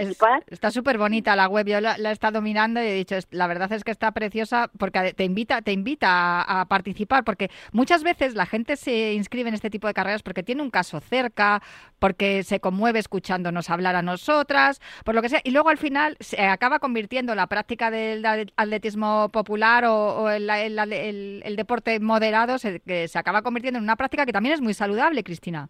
[0.48, 1.66] está súper bonita la web.
[1.66, 5.14] Yo la, he estado mirando y he dicho, la verdad es que está preciosa porque
[5.14, 7.24] te invita, te invita a, participar.
[7.24, 10.70] Porque muchas veces la gente se inscribe en este tipo de carreras porque tiene un
[10.70, 11.62] caso cerca,
[11.98, 15.40] porque se conmueve escuchándonos hablar a nosotras, por lo que sea.
[15.42, 18.24] Y luego al final se acaba convirtiendo convirtiendo la práctica del
[18.56, 24.32] atletismo popular o, el, deporte moderado, se, que se acaba convirtiendo en una práctica que
[24.32, 25.68] también es muy saludable, Cristina.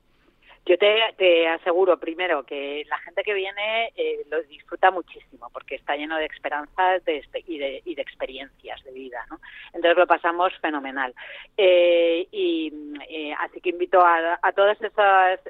[0.69, 5.97] Yo te, aseguro, primero, que la gente que viene eh, lo disfruta muchísimo porque está
[5.97, 7.01] lleno de esperanzas
[7.47, 9.41] y, de, experiencias de vida, ¿no?
[9.73, 11.15] Entonces lo pasamos fenomenal.
[11.57, 12.71] Eh, y
[13.09, 15.41] eh, así que invito a, todas esas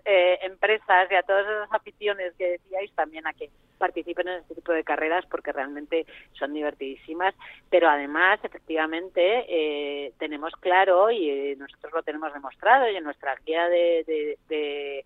[0.43, 4.73] empresas y a todas esas aficiones que decíais también a que participen en este tipo
[4.73, 7.35] de carreras porque realmente son divertidísimas,
[7.71, 14.37] pero además, efectivamente, tenemos claro y nosotros lo tenemos demostrado y en nuestra guía de
[14.49, 15.05] de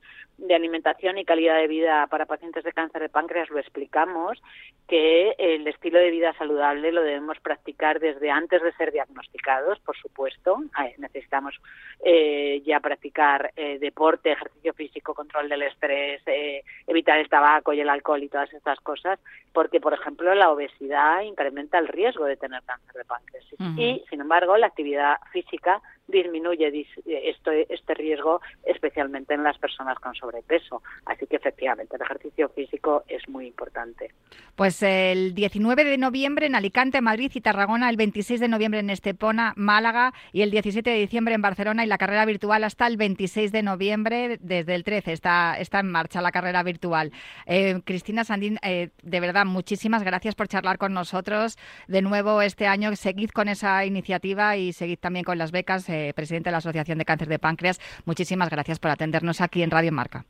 [0.51, 4.43] alimentación y calidad de vida para pacientes de cáncer de páncreas lo explicamos,
[4.89, 9.97] que el estilo de vida saludable lo debemos practicar desde antes de ser diagnosticados, por
[9.97, 10.59] supuesto.
[10.99, 11.61] necesitamos
[12.05, 17.81] eh, ya practicar eh, deporte, ejercicio físico, control del estrés, eh, evitar el tabaco y
[17.81, 19.21] el alcohol y todas estas cosas,
[19.53, 23.45] porque, por ejemplo, la obesidad incrementa el riesgo de tener cáncer de páncreas.
[23.77, 30.15] Y, sin embargo, la actividad física disminuye este, este riesgo, especialmente en las personas con
[30.15, 30.83] sobrepeso.
[31.07, 34.11] Así que efectivamente el ejercicio físico es muy importante.
[34.57, 38.91] Pues el 19 de noviembre en Alicante, Madrid y Tarragona, el 26 de noviembre en
[38.91, 42.97] Estepona, Málaga y el 17 de diciembre en Barcelona y la carrera virtual hasta el
[42.97, 47.13] 26 de noviembre, desde el 13 está, está en marcha la carrera virtual.
[47.47, 51.57] Eh, Cristina Sandín, eh, de verdad, muchísimas gracias por charlar con nosotros.
[51.89, 56.13] De nuevo este año, seguid con esa iniciativa y seguid también con las becas eh,
[56.15, 57.81] presidente de la Asociación de Cáncer de Páncreas.
[58.05, 60.25] Muchísimas gracias por atendernos aquí en Radio Marca.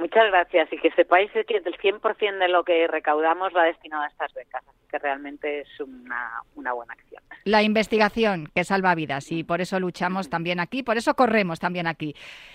[0.00, 4.06] Muchas gracias y que sepáis que el 100% de lo que recaudamos va destinado a
[4.06, 7.22] estas becas, así que realmente es una, buena acción.
[7.44, 11.86] La investigación que salva vidas y por eso luchamos también aquí, por eso corremos también
[11.86, 12.14] aquí.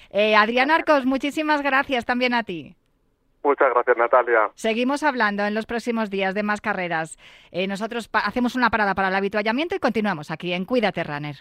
[0.09, 2.75] Eh, Adrián Arcos, muchísimas gracias también a ti.
[3.43, 4.49] Muchas gracias, Natalia.
[4.55, 7.19] Seguimos hablando en los próximos días de más carreras.
[7.51, 11.35] Eh, nosotros hacemos una parada para el habituallamiento y continuamos aquí en Cuídate Runner.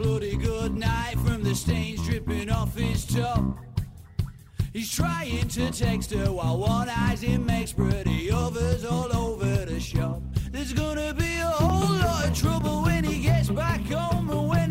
[0.00, 3.42] Bloody good night from the stains dripping off his top.
[4.72, 9.78] He's trying to text her while one eye's in makes pretty others all over the
[9.78, 10.22] shop.
[10.50, 14.70] There's gonna be a whole lot of trouble when he gets back home and when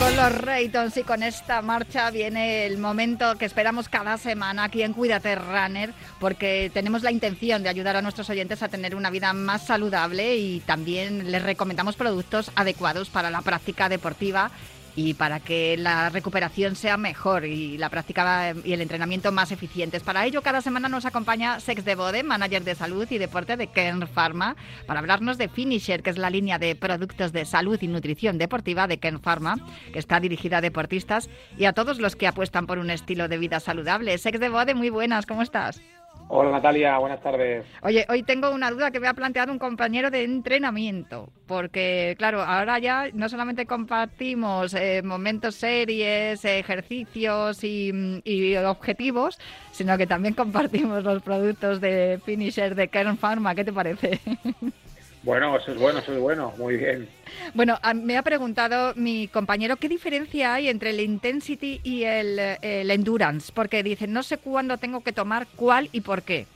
[0.00, 4.82] con los Raytons y con esta marcha viene el momento que esperamos cada semana aquí
[4.82, 9.10] en Cuídate Runner, porque tenemos la intención de ayudar a nuestros oyentes a tener una
[9.10, 14.50] vida más saludable y también les recomendamos productos adecuados para la práctica deportiva
[14.96, 20.02] y para que la recuperación sea mejor y la práctica y el entrenamiento más eficientes.
[20.02, 23.68] Para ello, cada semana nos acompaña Sex de Bode, manager de salud y deporte de
[23.68, 27.88] Kern Pharma, para hablarnos de Finisher, que es la línea de productos de salud y
[27.88, 29.56] nutrición deportiva de Kern Pharma,
[29.92, 33.38] que está dirigida a deportistas y a todos los que apuestan por un estilo de
[33.38, 34.16] vida saludable.
[34.18, 35.80] Sex de Bode, muy buenas, ¿cómo estás?
[36.32, 37.66] Hola Natalia, buenas tardes.
[37.82, 42.40] Oye, hoy tengo una duda que me ha planteado un compañero de entrenamiento, porque claro,
[42.42, 49.40] ahora ya no solamente compartimos eh, momentos, series, ejercicios y, y, objetivos,
[49.72, 53.56] sino que también compartimos los productos de Finisher de Kern Pharma.
[53.56, 54.20] ¿Qué te parece?
[55.22, 57.08] Bueno, eso es bueno, eso es bueno, muy bien.
[57.52, 63.52] Bueno, me ha preguntado mi compañero qué diferencia hay entre el intensity y el, endurance,
[63.54, 66.46] porque dicen no sé cuándo tengo que tomar cuál y por qué.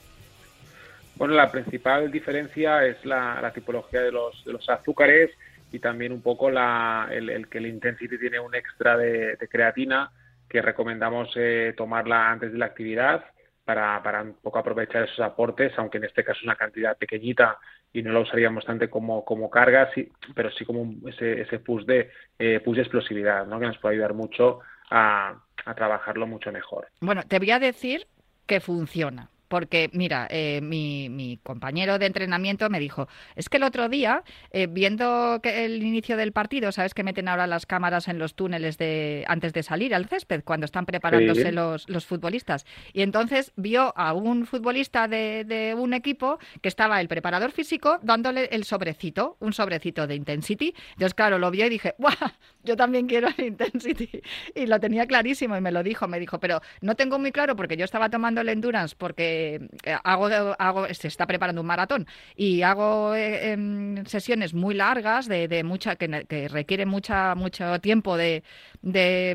[1.17, 5.31] Bueno, la principal diferencia es la, tipología de los, de los azúcares
[5.71, 10.11] y también un poco la, el, que el intensity tiene un extra de, creatina
[10.49, 13.25] que recomendamos eh, tomarla antes de la actividad
[13.65, 17.59] para, para un poco aprovechar esos aportes, aunque en este caso es una cantidad pequeñita
[17.95, 21.85] y no lo usaríamos tanto como, como carga, sí, pero sí como ese, ese push
[21.85, 23.61] de eh, push de explosividad, ¿no?
[23.61, 24.59] que nos puede ayudar mucho
[24.91, 26.89] a, a trabajarlo mucho mejor.
[27.01, 28.07] Bueno, te voy a decir
[28.47, 29.31] que funciona.
[29.55, 34.67] Porque, mira, eh, mi, compañero de entrenamiento me dijo, es que el otro día, eh,
[34.69, 38.79] viendo que el inicio del partido, sabes que meten ahora las cámaras en los túneles
[38.79, 42.67] de antes de salir al césped, cuando están preparándose los, los, futbolistas.
[42.93, 48.01] Y entonces vio a un futbolista de, de, un equipo que estaba el preparador físico
[48.03, 50.75] dándole el sobrecito, un sobrecito de Intensity.
[50.95, 52.17] Entonces, claro, lo vio y dije, ¡guau!
[52.65, 54.21] Yo también quiero el Intensity.
[54.57, 56.09] Y lo tenía clarísimo y me lo dijo.
[56.09, 59.97] Me dijo, pero no tengo muy claro porque yo estaba tomando el Endurance porque eh,
[60.05, 60.29] hago,
[60.59, 65.97] hago, se está preparando un maratón y hago eh, em, sesiones muy largas de, mucha
[65.97, 68.43] que, que, requieren mucha mucho tiempo de,
[68.83, 69.31] de,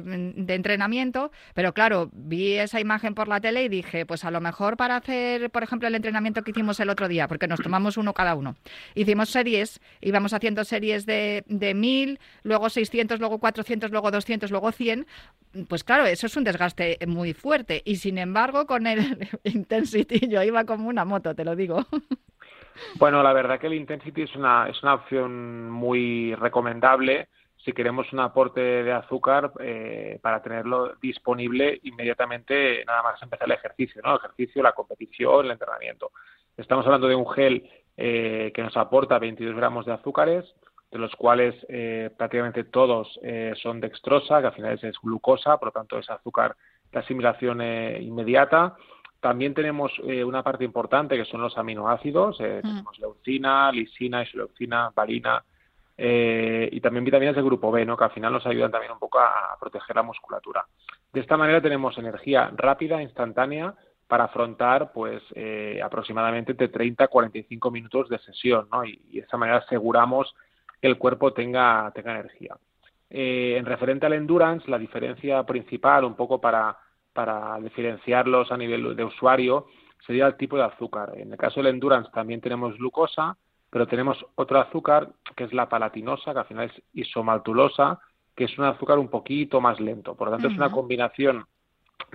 [0.47, 4.77] entrenamiento, pero claro, vi esa imagen por la tele y dije, pues a lo mejor
[4.77, 8.13] para hacer, por ejemplo, el entrenamiento que hicimos el otro día, porque nos tomamos uno
[8.13, 8.55] cada uno,
[8.95, 14.71] hicimos series, íbamos haciendo series de, de 1000, luego 600, luego 400, luego 200, luego
[14.71, 15.07] 100,
[15.67, 19.27] pues claro, eso es un desgaste muy fuerte y sin embargo con el
[19.99, 21.85] intensivo yo iba como una moto, te lo digo.
[22.95, 27.29] Bueno, la verdad que el Intensity es una, es una opción muy recomendable.
[27.57, 33.55] si queremos un aporte de azúcar eh, para tenerlo disponible inmediatamente nada más empezar el
[33.55, 34.11] ejercicio, ¿no?
[34.11, 36.11] El ejercicio, la competición, el entrenamiento.
[36.55, 40.45] Estamos hablando de un gel eh, que nos aporta 22 gramos de azúcares,
[40.89, 43.19] de los cuales eh, prácticamente todos
[43.61, 46.55] son dextrosa, que al final es, glucosa, por lo tanto es azúcar
[46.91, 48.75] de asimilación inmediata.
[49.19, 52.61] También tenemos una parte importante que son los aminoácidos, mm.
[52.61, 55.43] tenemos leucina, lisina, isoleucina, valina,
[56.01, 57.97] eh, y también vitaminas del grupo B, ¿no?
[57.97, 60.65] que al final nos ayudan también un poco a, proteger la musculatura.
[61.11, 63.75] De esta manera tenemos energía rápida, instantánea,
[64.07, 68.85] para afrontar pues eh, aproximadamente de 30 a 45 minutos de sesión, ¿no?
[68.85, 70.33] Y, de esta manera aseguramos
[70.81, 72.55] que el cuerpo tenga, tenga energía.
[73.09, 76.77] Eh, en referente al endurance, la diferencia principal, un poco para,
[77.19, 79.65] para diferenciarlos a nivel de usuario,
[80.07, 81.11] sería el tipo de azúcar.
[81.17, 83.35] En el caso del endurance también tenemos glucosa,
[83.69, 87.99] pero tenemos otro azúcar que es la palatinosa, que al final es isomaltulosa,
[88.33, 90.15] que es un azúcar un poquito más lento.
[90.15, 91.45] Por lo tanto, es una combinación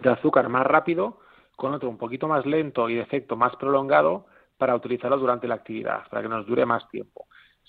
[0.03, 1.19] de azúcar más rápido
[1.55, 4.25] con otro un poquito más lento y de efecto más prolongado
[4.57, 7.27] para utilizarlo durante la actividad, para que nos dure más tiempo.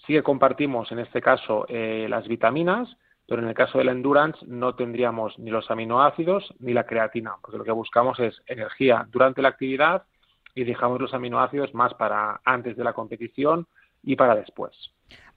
[0.07, 2.95] Sí que compartimos en este caso eh, las vitaminas,
[3.27, 7.57] pero en el caso del endurance no tendríamos ni los aminoácidos ni la creatina, porque
[7.57, 10.03] lo que buscamos es energía durante la actividad
[10.53, 13.67] y dejamos los aminoácidos más para antes de la competición
[14.03, 14.91] y para después.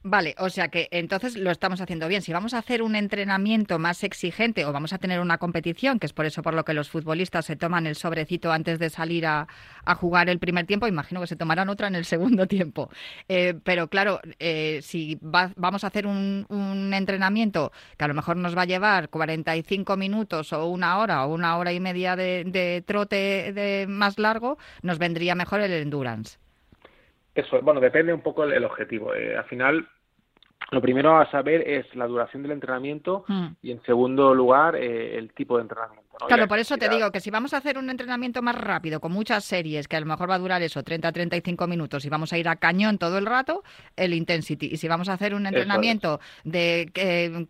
[0.04, 2.22] Vale, o sea que entonces lo estamos haciendo bien.
[2.22, 6.06] Si vamos a hacer un entrenamiento más exigente o vamos a tener una competición, que
[6.06, 9.26] es por eso por lo que los futbolistas se toman el sobrecito antes de salir
[9.26, 9.48] a,
[9.96, 12.90] jugar el primer tiempo, imagino que se tomarán otra en el segundo tiempo.
[13.28, 16.46] Eh, pero claro, eh, si vamos a hacer un,
[16.94, 21.34] entrenamiento que a lo mejor nos va a llevar 45 minutos o una hora o
[21.34, 26.38] una hora y media de, trote de más largo, nos vendría mejor el endurance.
[27.38, 29.14] Eso, bueno, depende un poco el, objetivo.
[29.14, 29.88] Eh, al final,
[30.72, 33.46] lo primero a saber es la duración del entrenamiento mm.
[33.62, 36.08] y, en segundo lugar, eh, el tipo de entrenamiento.
[36.26, 39.12] Claro, por eso te digo que si vamos a hacer un entrenamiento más rápido, con
[39.12, 42.38] muchas series, que a lo mejor va a durar eso, 30-35 minutos, y vamos a
[42.38, 43.62] ir a cañón todo el rato,
[43.94, 44.66] el intensity.
[44.72, 46.90] Y si vamos a hacer un entrenamiento de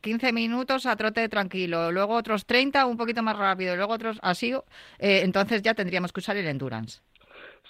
[0.03, 4.53] 15 minutos a trote tranquilo, luego otros 30 un poquito más rápido, luego otros así,
[4.99, 7.01] eh, entonces ya tendríamos que usar el endurance.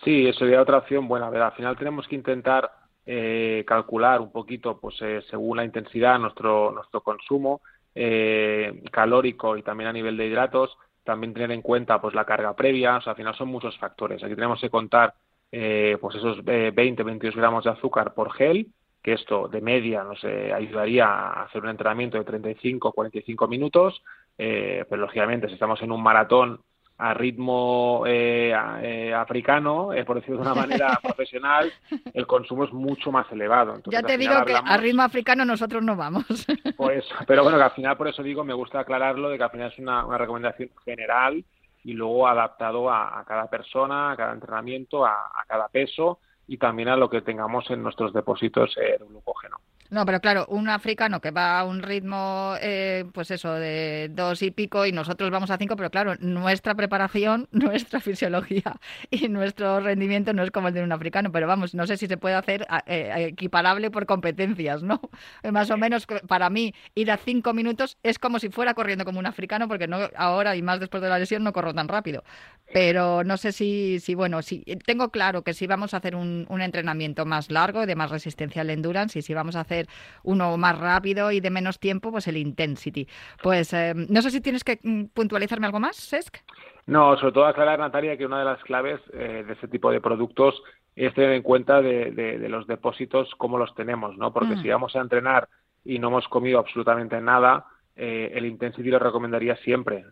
[0.05, 1.27] Sí, eso sería otra opción buena.
[1.27, 2.71] Al final tenemos que intentar
[3.11, 7.63] eh, calcular un poquito, pues eh, según la intensidad, nuestro, nuestro consumo
[7.95, 12.55] eh, calórico y también a nivel de hidratos, también tener en cuenta pues la carga
[12.55, 14.23] previa, o sea, al final son muchos factores.
[14.23, 15.15] Aquí tenemos que contar
[15.51, 18.67] pues esos 20, 22 gramos de azúcar por gel,
[19.03, 24.03] que esto de media nos ayudaría a hacer un entrenamiento de 35 45 minutos,
[24.37, 26.61] pero lógicamente si estamos en un maratón
[26.99, 31.73] a ritmo eh, eh, africano, eh, por decirlo de una manera profesional,
[32.13, 33.81] el consumo es mucho más elevado.
[33.87, 36.25] ya te digo que a ritmo africano nosotros no vamos.
[36.77, 39.51] Pues, pero bueno, que al final por eso digo, me gusta aclararlo de que al
[39.51, 41.45] final es una, recomendación general
[41.83, 46.89] y luego adaptado a, cada persona, a cada entrenamiento, a, a, cada peso y también
[46.89, 49.59] a lo que tengamos en nuestros depósitos de glucógeno.
[49.91, 54.43] No, pero claro, un africano que va a un ritmo, eh, pues eso, de dos
[54.43, 58.79] y pico y nosotros vamos a cinco, pero claro, nuestra preparación, nuestra fisiología
[59.11, 62.07] y nuestro rendimiento no es como el de un africano, pero vamos, no sé si
[62.07, 65.01] se puede hacer eh, equiparable por competencias, ¿no?
[65.53, 69.19] Más o menos, para mí, ir a cinco minutos es como si fuera corriendo como
[69.19, 72.25] un africano, porque no ahora y más después de la lesión no corro tan rápido.
[72.73, 76.45] Pero no sé si, si bueno, si tengo claro que si vamos a hacer un,
[76.51, 79.78] un entrenamiento más largo, de más resistencia al endurance, y si vamos a hacer
[80.23, 83.07] uno más rápido y de menos tiempo, pues el intensity.
[83.43, 86.39] Pues eh, no sé si tienes que mm, puntualizarme algo más, Sesc.
[86.87, 90.01] No, sobre todo aclarar, Natalia, que una de las claves eh, de este tipo de
[90.01, 90.63] productos
[90.97, 94.33] es tener en cuenta de, los depósitos cómo los tenemos, ¿no?
[94.33, 94.63] Porque mm.
[94.63, 95.49] si vamos a entrenar
[95.85, 100.05] y no hemos comido absolutamente nada, eh, el intensity lo recomendaría siempre.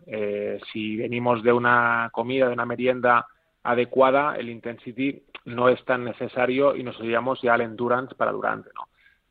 [0.71, 3.25] si venimos de una comida, de una merienda
[3.63, 8.69] adecuada, el intensity no es tan necesario y nos iríamos ya al endurance para durante,
[8.75, 8.87] ¿no?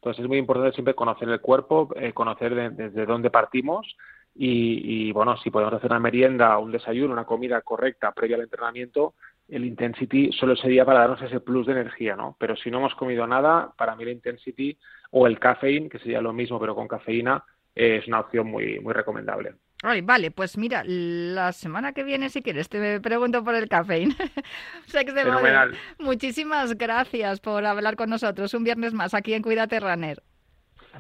[0.07, 3.97] Entonces es muy importante siempre conocer el cuerpo, eh, conocer desde dónde partimos
[4.37, 9.15] y, bueno, si podemos hacer una merienda, un desayuno, una comida correcta previa al entrenamiento,
[9.49, 12.37] el intensity solo sería para darnos ese plus de energía, ¿no?
[12.39, 14.79] Pero si no hemos comido nada, para mí el intensity
[15.11, 17.43] o el cafeín, que sería lo mismo pero con cafeína,
[17.75, 19.57] es una opción muy, muy recomendable
[20.03, 24.07] vale, pues mira, la semana que viene, si quieres, te pregunto por el café.
[25.99, 30.23] Muchísimas gracias por hablar con nosotros un viernes más aquí en Cuídate Runner.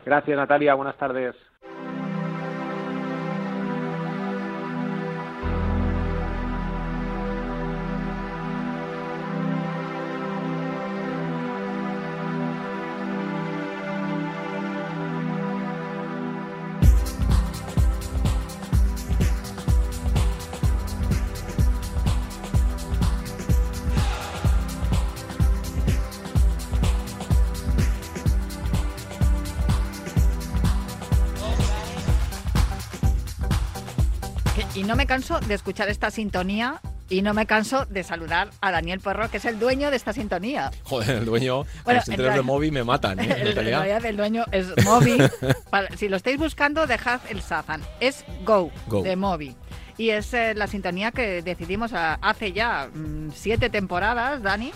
[0.04, 0.74] Gracias, Natalia.
[0.74, 1.34] Buenas tardes.
[35.36, 39.36] Canso de escuchar esta sintonía y no me canso de saludar a Daniel Porro, que
[39.36, 40.70] es el dueño de esta sintonía.
[40.84, 43.20] Joder, el dueño, bueno, los de Moby me matan.
[43.20, 43.36] ¿eh?
[43.40, 43.58] el,
[44.04, 45.18] el, dueño es Moby.
[45.96, 47.82] si lo estáis buscando, dejad el Sazan.
[48.00, 48.72] Es Go,
[49.02, 49.54] de Moby.
[49.98, 54.72] Y es eh, la sintonía que decidimos hace ya mm, siete temporadas, Dani,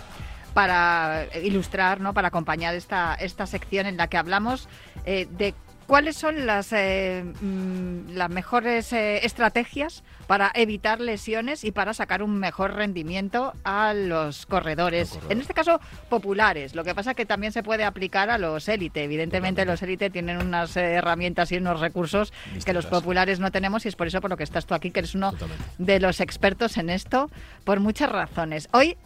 [0.55, 2.15] para ilustrar, ¿no?
[2.15, 4.69] para acompañar esta, esta sección en la que hablamos
[5.05, 5.55] eh, de
[5.91, 12.23] ¿Cuáles son las, eh, mm, las mejores eh, estrategias para evitar lesiones y para sacar
[12.23, 15.19] un mejor rendimiento a los corredores?
[15.31, 16.77] En este caso, populares.
[16.77, 19.03] Lo que pasa es que también se puede aplicar a los élite.
[19.03, 22.33] Evidentemente, los élite tienen unas herramientas y unos recursos
[22.65, 24.93] que los populares no tenemos y es por eso por lo que estás tú aquí,
[24.93, 25.35] que eres uno
[25.79, 27.33] de los expertos en esto,
[27.65, 28.69] por muchas razones.
[28.71, 28.97] Hoy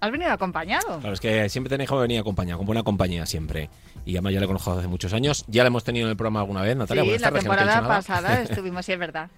[0.00, 0.98] has venido acompañado.
[1.00, 3.70] Claro, es que siempre tenéis que venir acompañado, con buena compañía siempre
[4.04, 5.44] y además ya le conozco hace muchos años.
[5.48, 7.04] Ya la hemos tenido en el programa alguna vez, Natalia.
[7.04, 9.28] Sí, la temporada pasada estuvimos, sí, es verdad.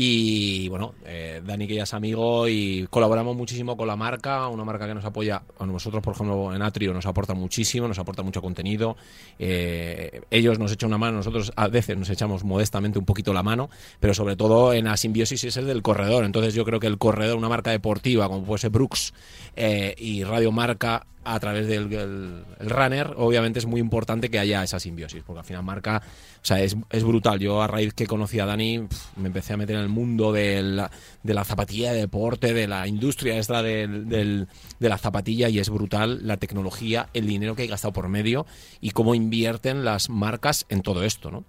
[0.00, 4.64] Y bueno, eh, Dani que ya es amigo y colaboramos muchísimo con la marca, una
[4.64, 8.22] marca que nos apoya, a nosotros por ejemplo en Atrio nos aporta muchísimo, nos aporta
[8.22, 8.96] mucho contenido,
[9.40, 13.42] eh, ellos nos echan una mano, nosotros a veces nos echamos modestamente un poquito la
[13.42, 16.86] mano, pero sobre todo en la simbiosis es el del corredor, entonces yo creo que
[16.86, 19.12] el corredor, una marca deportiva como puede ser Brooks
[19.56, 24.80] eh, y Radio Marca a través del runner, obviamente es muy importante que haya esa
[24.80, 26.02] simbiosis, porque al final marca,
[26.42, 27.38] o sea, es, es brutal.
[27.38, 30.62] Yo a raíz que conocí a Dani, me empecé a meter en el mundo de
[30.62, 30.90] la,
[31.22, 35.68] de la zapatilla de deporte, de la industria esta del, de la zapatilla, y es
[35.68, 38.46] brutal la tecnología, el dinero que hay gastado por medio
[38.80, 41.44] y cómo invierten las marcas en todo esto, ¿no?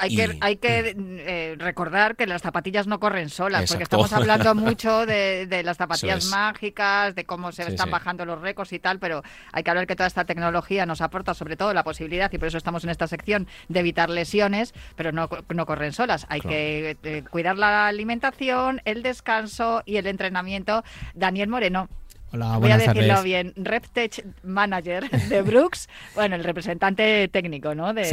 [0.00, 4.54] Hay que, hay que eh, recordar que las zapatillas no corren solas, porque estamos hablando
[4.56, 9.22] mucho de, las zapatillas mágicas, de cómo se están bajando los récords y tal, pero
[9.52, 12.48] hay que hablar que toda esta tecnología nos aporta sobre todo la posibilidad, y por
[12.48, 16.26] eso estamos en esta sección, de evitar lesiones, pero no, no corren solas.
[16.28, 20.82] Hay que eh, cuidar la alimentación, el descanso y el entrenamiento.
[21.14, 21.88] Daniel Moreno,
[22.32, 23.52] Voy a decirlo bien.
[23.56, 27.92] RepTech Manager de Brooks, bueno, el representante técnico, ¿no?
[27.92, 28.04] De,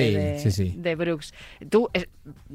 [0.75, 1.33] de, Brooks.
[1.69, 2.07] Tú eh,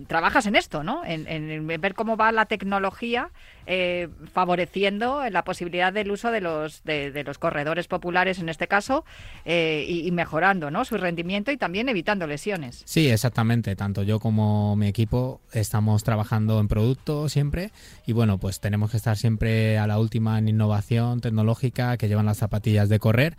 [0.07, 1.03] trabajas en esto, ¿no?
[1.05, 3.31] En, ver cómo va la tecnología
[3.67, 9.05] eh, favoreciendo la posibilidad del uso de los, de, los corredores populares, en este caso,
[9.45, 10.85] eh, y, mejorando, ¿no?
[10.85, 12.83] Su rendimiento y también evitando lesiones.
[12.85, 13.77] Sí, exactamente.
[13.77, 17.71] Tanto yo como mi equipo estamos trabajando en producto siempre
[18.07, 22.27] y, bueno, pues tenemos que estar siempre a la última en innovación tecnológica que llevan
[22.27, 23.37] las zapatillas de correr.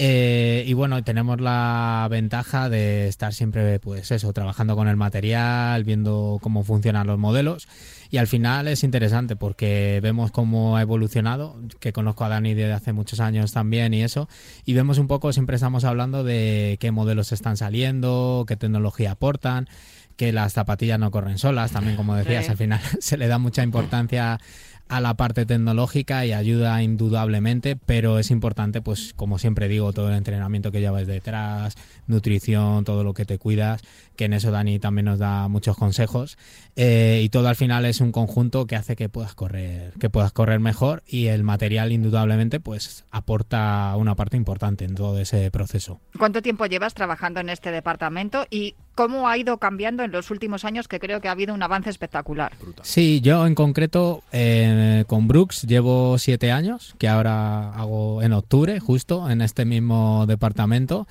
[0.00, 5.82] Eh, y bueno, tenemos la ventaja de estar siempre, pues eso, trabajando con el material,
[5.82, 7.66] viendo cómo funcionan los modelos.
[8.10, 12.72] Y al final es interesante porque vemos cómo ha evolucionado, que conozco a Dani desde
[12.72, 14.28] hace muchos años también y eso.
[14.64, 19.68] Y vemos un poco, siempre estamos hablando de qué modelos están saliendo, qué tecnología aportan
[20.16, 23.62] que las zapatillas no corren solas, también como decías, al final se le da mucha
[23.62, 24.40] importancia
[24.88, 30.08] a la parte tecnológica y ayuda indudablemente, pero es importante, pues como siempre digo, todo
[30.08, 31.74] el entrenamiento que llevas detrás,
[32.06, 33.82] nutrición, todo lo que te cuidas,
[34.16, 36.38] que en eso Dani también nos da muchos consejos
[36.76, 40.32] eh, y todo al final es un conjunto que hace que puedas correr, que puedas
[40.32, 46.00] correr mejor y el material indudablemente pues aporta una parte importante en todo ese proceso.
[46.18, 50.64] ¿Cuánto tiempo llevas trabajando en este departamento y cómo ha ido cambiando en los últimos
[50.64, 52.50] años que creo que ha habido un avance espectacular?
[52.82, 58.80] Sí, yo en concreto eh, con Brooks llevo siete años, que ahora hago en octubre
[58.80, 61.06] justo en este mismo departamento.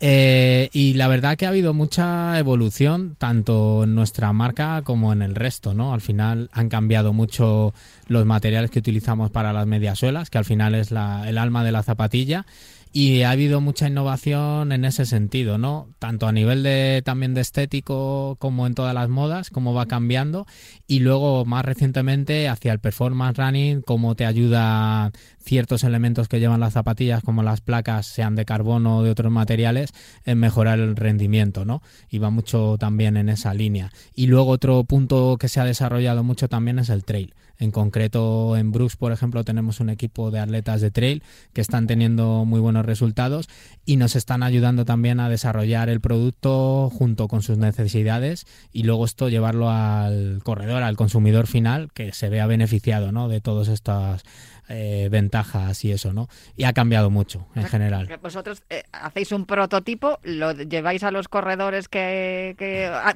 [0.00, 5.20] Eh, y la verdad que ha habido mucha evolución tanto en nuestra marca como en
[5.20, 5.92] el resto, ¿no?
[5.92, 7.74] Al final han cambiado mucho
[8.06, 11.72] los materiales que utilizamos para las mediasuelas, que al final es la, el alma de
[11.72, 12.46] la zapatilla
[12.92, 15.88] y ha habido mucha innovación en ese sentido, ¿no?
[15.98, 20.46] Tanto a nivel de también de estético como en todas las modas, cómo va cambiando
[20.86, 26.60] y luego más recientemente hacia el performance running, cómo te ayuda ciertos elementos que llevan
[26.60, 29.92] las zapatillas como las placas sean de carbono o de otros materiales
[30.24, 31.82] en mejorar el rendimiento, ¿no?
[32.08, 33.92] Y va mucho también en esa línea.
[34.14, 37.34] Y luego otro punto que se ha desarrollado mucho también es el trail.
[37.58, 41.86] En concreto, en Brooks, por ejemplo, tenemos un equipo de atletas de trail que están
[41.86, 43.48] teniendo muy buenos resultados
[43.84, 49.04] y nos están ayudando también a desarrollar el producto junto con sus necesidades y luego
[49.04, 53.28] esto llevarlo al corredor, al consumidor final, que se vea beneficiado ¿no?
[53.28, 54.22] de todas estas
[54.68, 56.28] eh, ventajas y eso, ¿no?
[56.56, 58.08] Y ha cambiado mucho en general.
[58.20, 62.56] Vosotros eh, hacéis un prototipo, lo lleváis a los corredores que,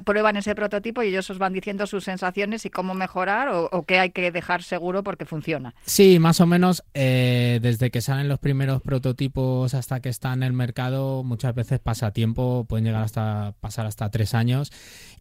[0.05, 3.99] prueban ese prototipo y ellos os van diciendo sus sensaciones y cómo mejorar o, qué
[3.99, 5.73] hay que dejar seguro porque funciona.
[5.85, 10.47] Sí, más o menos eh, desde que salen los primeros prototipos hasta que están en
[10.47, 14.71] el mercado, muchas veces pasa tiempo, pueden llegar hasta pasar hasta tres años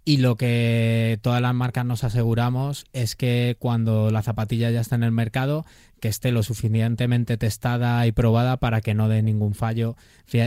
[0.04, 4.96] Y lo que todas las marcas nos aseguramos es que cuando la zapatilla ya está
[4.96, 5.64] en el mercado,
[6.01, 9.96] que esté lo suficientemente testada y probada para que no dé ningún fallo,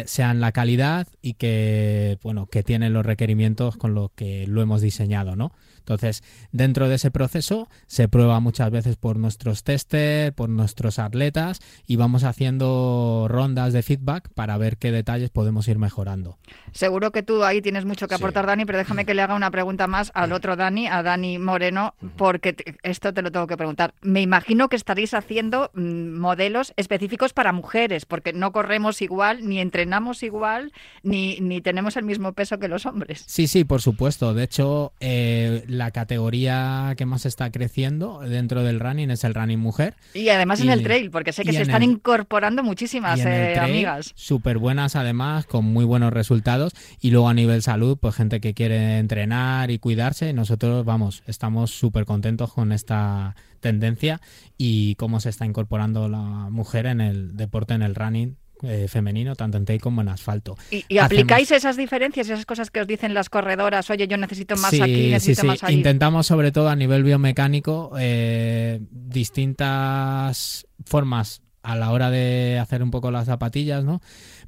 [0.05, 4.81] sean la calidad y que bueno, que tienen los requerimientos con lo que lo hemos
[4.81, 5.53] diseñado, ¿no?
[5.83, 6.23] Entonces,
[6.53, 11.97] dentro de ese proceso se prueba muchas veces por nuestros testers, por nuestros atletas y
[11.97, 16.37] vamos haciendo rondas de feedback para ver qué detalles podemos ir mejorando.
[16.71, 19.51] Seguro que tú ahí tienes mucho que aportar, Dani, pero déjame que le haga una
[19.51, 23.93] pregunta más al otro Dani, a Dani Moreno, porque esto te lo tengo que preguntar.
[24.01, 29.59] Me imagino que estaréis haciendo mm, modelos específicos para mujeres, porque no corremos igual, ni
[29.59, 30.71] entrenamos igual,
[31.03, 33.23] ni, ni tenemos el mismo peso que los hombres.
[33.27, 34.33] Sí, sí, por supuesto.
[34.33, 39.59] De hecho, eh, la categoría que más está creciendo dentro del running es el running
[39.59, 39.95] mujer.
[40.13, 44.13] Y además en el trail, porque sé que se están incorporando muchísimas eh, amigas.
[44.15, 46.73] Súper buenas además, con muy buenos resultados.
[47.01, 50.33] Y luego a nivel salud, pues gente que quiere entrenar y cuidarse.
[50.33, 54.21] Nosotros, vamos, estamos súper contentos con esta tendencia
[54.57, 59.35] y cómo se está incorporando la mujer en el deporte, en el running eh, femenino,
[59.35, 60.57] tanto en tail como en asfalto.
[60.71, 63.89] ¿Y, aplicáis esas diferencias, esas cosas que os dicen las corredoras?
[63.89, 68.79] Oye, yo necesito más aquí, necesito sí, más Intentamos, sobre todo a nivel biomecánico, eh,
[68.89, 74.01] distintas formas a la hora de hacer un poco las zapatillas, ¿no?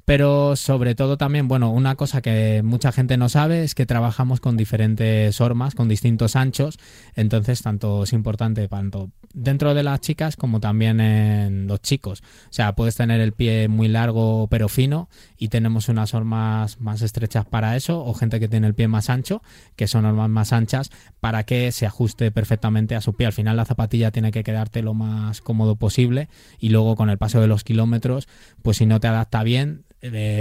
[0.06, 4.38] Pero sobre todo también, bueno, una cosa que mucha gente no sabe es que trabajamos
[4.38, 6.78] con diferentes hormas, con distintos anchos,
[7.16, 12.22] entonces tanto es importante tanto dentro de las chicas como también en los chicos.
[12.44, 17.02] O sea, puedes tener el pie muy largo pero fino y tenemos unas hormas más
[17.02, 19.42] estrechas para eso o gente que tiene el pie más ancho,
[19.74, 23.26] que son hormas más anchas para que se ajuste perfectamente a su pie.
[23.26, 26.28] Al final la zapatilla tiene que quedarte lo más cómodo posible
[26.60, 28.28] y luego con el paso de los kilómetros,
[28.62, 29.82] pues si no te adapta bien,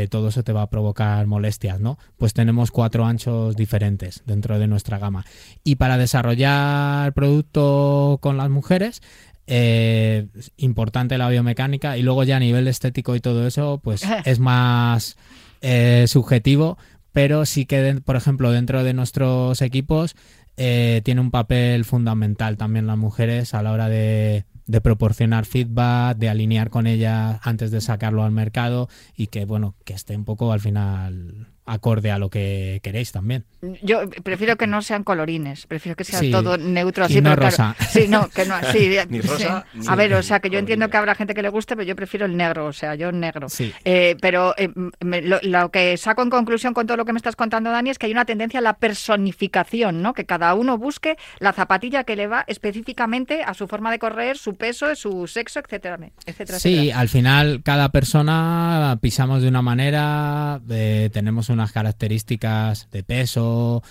[0.09, 1.97] todo eso te va a provocar molestias, ¿no?
[2.17, 5.25] Pues tenemos cuatro anchos diferentes dentro de nuestra gama.
[5.63, 9.01] Y para desarrollar producto con las mujeres,
[9.47, 14.39] eh, importante la biomecánica y luego ya a nivel estético y todo eso, pues es
[14.39, 15.17] más
[15.61, 16.77] eh, subjetivo,
[17.11, 20.15] pero sí que, por ejemplo, dentro de nuestros equipos
[20.57, 26.17] eh, tiene un papel fundamental también las mujeres a la hora de de proporcionar feedback,
[26.17, 30.25] de alinear con ella antes de sacarlo al mercado y que, bueno, que esté un
[30.25, 33.45] poco al final acorde a lo que queréis también.
[33.81, 37.17] Yo prefiero que no sean colorines, prefiero que sea todo neutro así.
[37.17, 37.75] Y no rosa.
[37.89, 40.97] sí, no, que no, sí, ni rosa, A ver, o sea, que yo entiendo que
[40.97, 43.49] habrá gente que le guste, pero yo prefiero el negro, o sea, yo negro.
[43.49, 43.73] Sí.
[43.83, 44.69] Eh, pero eh,
[45.01, 48.05] lo, que saco en conclusión con todo lo que me estás contando, Dani, es que
[48.05, 50.13] hay una tendencia a la personificación, ¿no?
[50.13, 54.37] Que cada uno busque la zapatilla que le va específicamente a su forma de correr,
[54.37, 56.59] su peso, su sexo, etcétera, etcétera.
[56.59, 63.03] Sí, al final cada persona pisamos de una manera, eh, tenemos un unas características de
[63.03, 63.83] peso,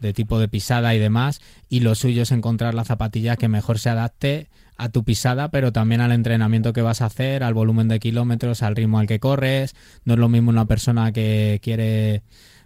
[0.00, 3.78] de tipo de pisada y demás, y lo suyo es encontrar la zapatilla que mejor
[3.78, 7.88] se adapte a tu pisada, pero también al entrenamiento que vas a hacer, al volumen
[7.88, 9.74] de kilómetros, al ritmo al que corres.
[10.04, 12.22] No es lo mismo una persona que quiere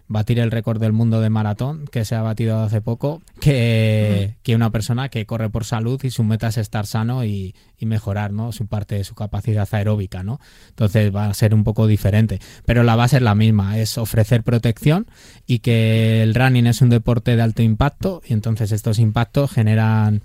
[0.07, 4.55] batir el récord del mundo de maratón que se ha batido hace poco que, que,
[4.55, 8.31] una persona que corre por salud y su meta es estar sano y, y, mejorar
[8.31, 8.51] ¿no?
[8.51, 10.39] su parte de su capacidad aeróbica ¿no?
[10.69, 14.43] entonces va a ser un poco diferente pero la base es la misma es ofrecer
[14.43, 15.07] protección
[15.45, 20.23] y que el running es un deporte de alto impacto y entonces estos impactos generan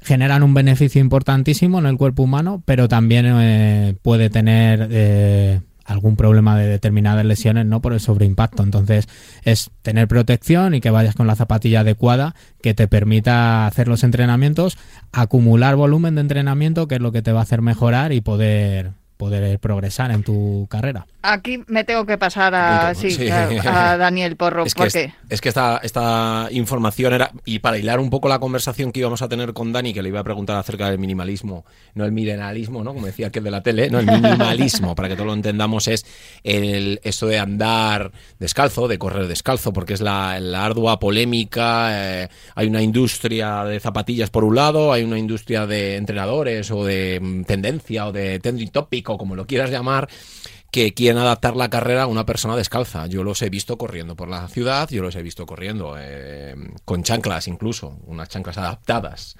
[0.00, 6.16] generan un beneficio importantísimo en el cuerpo humano pero también eh, puede tener eh, algún
[6.16, 8.62] problema de determinadas lesiones, no por el sobreimpacto.
[8.62, 9.08] Entonces,
[9.42, 14.04] es tener protección y que vayas con la zapatilla adecuada que te permita hacer los
[14.04, 14.76] entrenamientos,
[15.12, 18.92] acumular volumen de entrenamiento, que es lo que te va a hacer mejorar y poder
[19.18, 21.06] poder progresar en tu carrera.
[21.20, 22.94] Aquí me tengo que pasar a,
[23.98, 24.64] Daniel Porro.
[24.64, 28.92] Es que, es, que esta, esta información era, y para hilar un poco la conversación
[28.92, 32.04] que íbamos a tener con Dani, que le iba a preguntar acerca del minimalismo, no
[32.04, 32.94] el milenalismo, ¿no?
[32.94, 36.06] como decía que de la tele, no el minimalismo, para que todo lo entendamos, es
[36.44, 42.68] el, esto de andar descalzo, de correr descalzo, porque es la, ardua polémica, eh, hay
[42.68, 47.42] una industria de zapatillas por un lado, hay una industria de entrenadores o de mm,
[47.42, 50.08] tendencia o de trending topic o como lo quieras llamar,
[50.70, 53.06] que quieren adaptar la carrera a una persona descalza.
[53.06, 56.54] Yo los he visto corriendo por la ciudad, yo los he visto corriendo eh,
[56.84, 59.36] con chanclas incluso, unas chanclas adaptadas,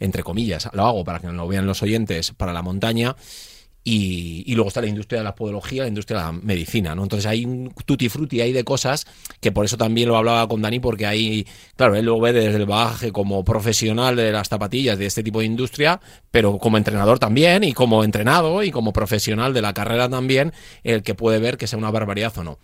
[0.00, 0.68] entre comillas.
[0.72, 3.14] Lo hago para que no lo vean los oyentes, para la montaña.
[3.84, 7.02] Y, luego está la industria de la podología, la industria de la medicina, ¿no?
[7.02, 9.06] Entonces hay un tutti frutti hay de cosas
[9.40, 12.58] que por eso también lo hablaba con Dani, porque ahí, claro, él lo ve desde
[12.58, 17.18] el bagaje como profesional de las zapatillas de este tipo de industria, pero como entrenador
[17.18, 20.52] también, y como entrenado, y como profesional de la carrera también,
[20.84, 22.58] el que puede ver que sea una barbaridad o no.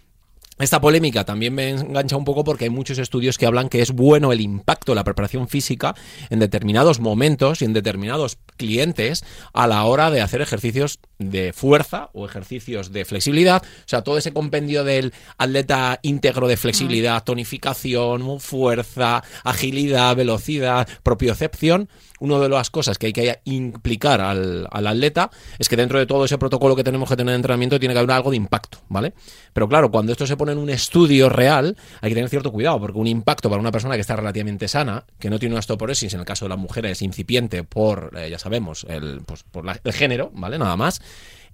[0.61, 3.91] esta polémica también me engancha un poco porque hay muchos estudios que hablan que es
[3.91, 5.97] bueno el impacto de la preparación física
[6.31, 12.11] en determinados momentos y en determinados clientes a la hora de hacer ejercicios de fuerza
[12.13, 13.63] o ejercicios de flexibilidad.
[13.65, 21.89] O sea, todo ese compendio del atleta íntegro de flexibilidad, tonificación, fuerza, agilidad, velocidad, propiocepción
[22.21, 26.25] una de las cosas que hay que implicar al, atleta es que dentro de todo
[26.25, 29.15] ese protocolo que tenemos que tener de entrenamiento tiene que haber algo de impacto, ¿vale?
[29.53, 32.81] Pero claro, cuando esto se pone en un estudio real, hay que tener cierto cuidado,
[32.81, 36.15] porque un impacto para una persona que está relativamente sana, que no tiene una osteoporosis,
[36.15, 39.93] en el caso de las mujeres, incipiente por, eh, ya sabemos, el, pues, por el
[39.93, 40.59] género, ¿vale?
[40.59, 41.01] Nada más,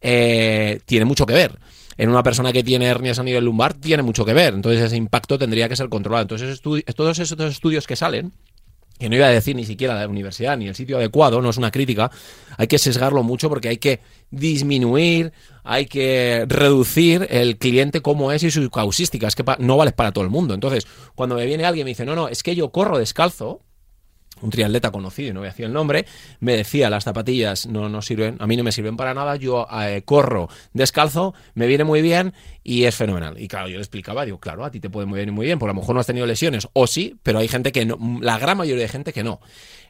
[0.01, 1.59] eh, tiene mucho que ver
[1.97, 4.55] en una persona que tiene hernias a nivel lumbar tiene mucho que ver.
[4.55, 6.22] Entonces ese impacto tendría que ser controlado.
[6.22, 8.32] Entonces todos esos estudios que salen
[8.99, 11.57] que no iba a decir ni siquiera la universidad ni el sitio adecuado, no es
[11.57, 12.12] una crítica,
[12.57, 15.32] hay que sesgarlo mucho porque hay que disminuir,
[15.64, 20.12] hay que reducir el cliente como es y su causística, es que no vale para
[20.12, 20.55] todo el mundo.
[20.55, 20.86] Entonces,
[21.16, 23.62] cuando me viene alguien y me dice, no, no, es que yo corro descalzo,
[24.45, 26.07] un triatleta conocido, y no voy a decir el nombre,
[26.40, 29.66] me decía, las zapatillas no, no sirven, a mí no me sirven para nada, yo
[29.80, 32.34] eh, corro descalzo, me viene muy bien
[32.67, 33.39] y es fenomenal.
[33.39, 35.59] Y claro, yo le explicaba, digo, claro, a ti te puede muy bien muy bien,
[35.59, 37.99] porque a lo mejor no has tenido lesiones, o sí, pero hay gente que no,
[38.21, 39.41] la gran mayoría de gente que no.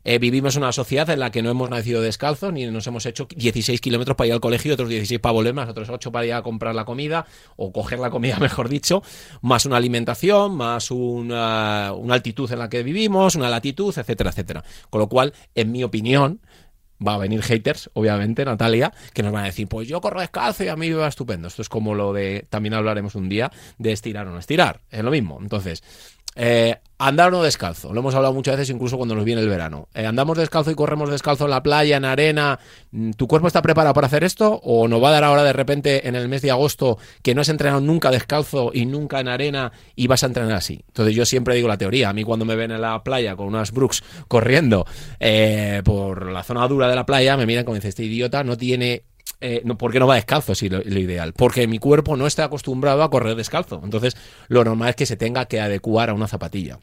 [0.07, 3.07] Eh, vivimos en una sociedad en la que no hemos nacido descalzos, ni nos hemos
[3.07, 6.27] hecho 16 kilómetros para ir al colegio, otros 16 para volver, más otros 8 para
[6.27, 9.03] ir a comprar la comida, o coger la comida, mejor dicho,
[9.41, 14.65] más una alimentación, más una, una altitud en la que vivimos, una latitud, etcétera, etcétera.
[14.91, 16.41] Con lo cual, en mi opinión,
[17.05, 20.65] va a venir haters, obviamente, Natalia, que nos van a decir, pues yo corro descalzo
[20.65, 21.49] y a mí me va estupendo.
[21.49, 24.81] Esto es como lo de, también hablaremos un día, de estirar o no estirar.
[24.91, 25.39] Es lo mismo.
[25.41, 25.83] Entonces,
[26.37, 29.49] eh, andar o no descalzo, lo hemos hablado muchas veces incluso cuando nos viene el
[29.49, 29.89] verano.
[29.95, 32.59] Eh, andamos descalzo y corremos descalzo en la playa, en arena.
[32.93, 34.61] Mm, ¿Tu cuerpo está preparado para hacer esto?
[34.63, 37.41] ¿O nos va a dar ahora de repente en el mes de agosto que no
[37.41, 40.85] has entrenado nunca descalzo y nunca en arena y vas a entrenar así?
[40.89, 42.09] Entonces yo siempre digo la teoría.
[42.09, 44.87] A mí cuando me ven en la playa con unas Brooks corriendo
[45.21, 48.57] eh, por la zona dura de la playa, me miran como dice, este idiota no
[48.57, 49.05] tiene
[49.41, 50.55] eh, no, ¿por qué no va descalzo?
[50.55, 51.33] Si lo, lo, ideal.
[51.33, 53.81] Porque mi cuerpo no está acostumbrado a correr descalzo.
[53.85, 54.17] Entonces,
[54.49, 56.79] lo normal es que se tenga que adecuar a una zapatilla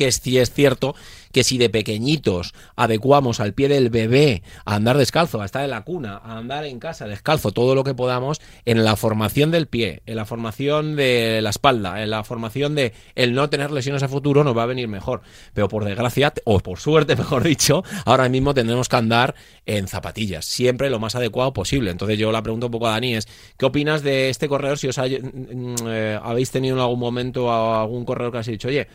[0.00, 0.94] que es, es cierto
[1.32, 5.70] que si de pequeñitos adecuamos al pie del bebé a andar descalzo, a estar en
[5.70, 9.66] la cuna, a andar en casa descalzo, todo lo que podamos, en la formación del
[9.66, 14.02] pie, en la formación de la espalda, en la formación de el no tener lesiones
[14.02, 15.22] a futuro, nos va a venir mejor.
[15.54, 19.34] Pero por desgracia, o por suerte, mejor dicho, ahora mismo tendremos que andar
[19.66, 21.90] en zapatillas, siempre lo más adecuado posible.
[21.90, 24.78] Entonces yo la pregunto un poco a Dani es, ¿qué opinas de este corredor?
[24.78, 28.68] Si os mm, eh, habéis tenido en algún momento a algún corredor que has dicho,
[28.68, 28.88] oye,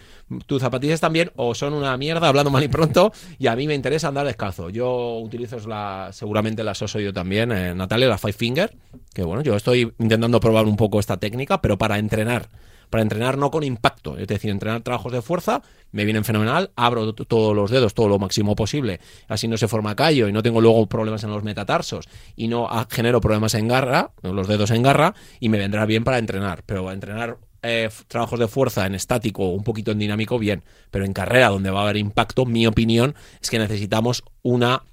[0.46, 3.76] tus zapatillas también o son una mierda, hablando mal y pronto, y a mí me
[3.76, 4.70] interesa andar descalzo.
[4.70, 8.76] Yo utilizo la, seguramente las oso yo también, eh, Natalia, la Five Finger,
[9.14, 12.50] que bueno, yo estoy intentando probar un poco esta técnica, pero para entrenar.
[12.90, 17.14] Para entrenar no con impacto, es decir, entrenar trabajos de fuerza, me vienen fenomenal, abro
[17.14, 20.62] todos los dedos todo lo máximo posible, así no se forma callo y no tengo
[20.62, 25.16] luego problemas en los metatarsos y no genero problemas en garra, los dedos en garra,
[25.40, 29.63] y me vendrá bien para entrenar, pero entrenar eh, trabajos de fuerza en estático, un
[29.63, 33.49] poquito en dinámico, bien, pero en carrera donde va a haber impacto, mi opinión es
[33.49, 34.84] que necesitamos una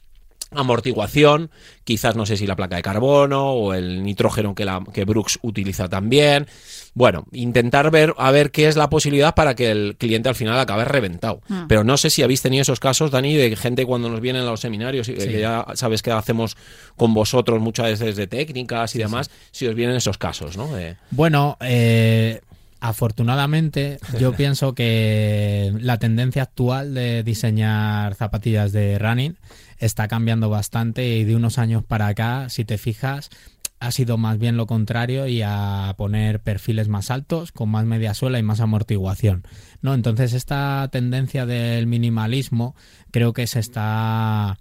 [0.54, 1.50] amortiguación,
[1.84, 5.38] quizás no sé si la placa de carbono o el nitrógeno que, la, que Brooks
[5.42, 6.46] utiliza también.
[6.94, 10.58] Bueno, intentar ver a ver qué es la posibilidad para que el cliente al final
[10.58, 11.40] acabe reventado.
[11.48, 11.66] Mm.
[11.68, 14.50] Pero no sé si habéis tenido esos casos, Dani, de gente cuando nos vienen a
[14.50, 16.56] los seminarios, y que ya sabes que hacemos
[16.96, 20.68] con vosotros muchas veces de técnicas y demás, si os vienen esos casos, ¿no?
[21.10, 22.40] Bueno, eh
[22.85, 29.39] Afortunadamente, yo pienso que la tendencia actual de diseñar zapatillas de running
[29.78, 33.30] está cambiando bastante y de unos años para acá, si te fijas,
[33.78, 38.14] ha sido más bien lo contrario y a poner perfiles más altos, con más media
[38.14, 39.45] suela y más amortiguación.
[39.80, 39.95] ¿no?
[39.95, 42.74] Entonces, esta tendencia del minimalismo
[43.12, 44.59] creo que se está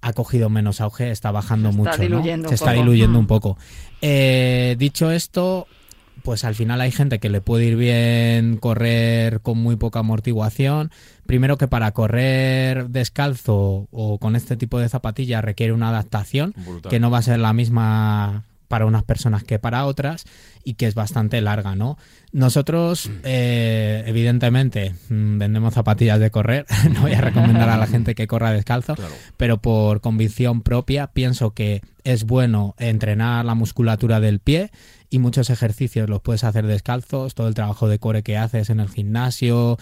[0.00, 3.56] ha cogido menos auge, está bajando mucho, se está diluyendo un poco.
[4.02, 5.66] Eh, dicho esto,
[6.28, 10.90] pues al final hay gente que le puede ir bien correr con muy poca amortiguación.
[11.24, 16.52] Primero que para correr descalzo o con este tipo de zapatillas requiere una adaptación
[16.90, 20.24] que no va a ser la misma para unas personas que para otras
[20.62, 21.98] y que es bastante larga, ¿no?
[22.32, 28.14] Nosotros, eh, evidentemente, mm, vendemos zapatillas de correr, no voy a recomendar a la gente
[28.14, 28.94] que corra descalzo,
[29.36, 34.70] pero por convicción propia pienso que es bueno entrenar la musculatura del pie
[35.10, 38.80] y muchos ejercicios los puedes hacer descalzos, todo el trabajo de core que haces en
[38.80, 39.78] el gimnasio.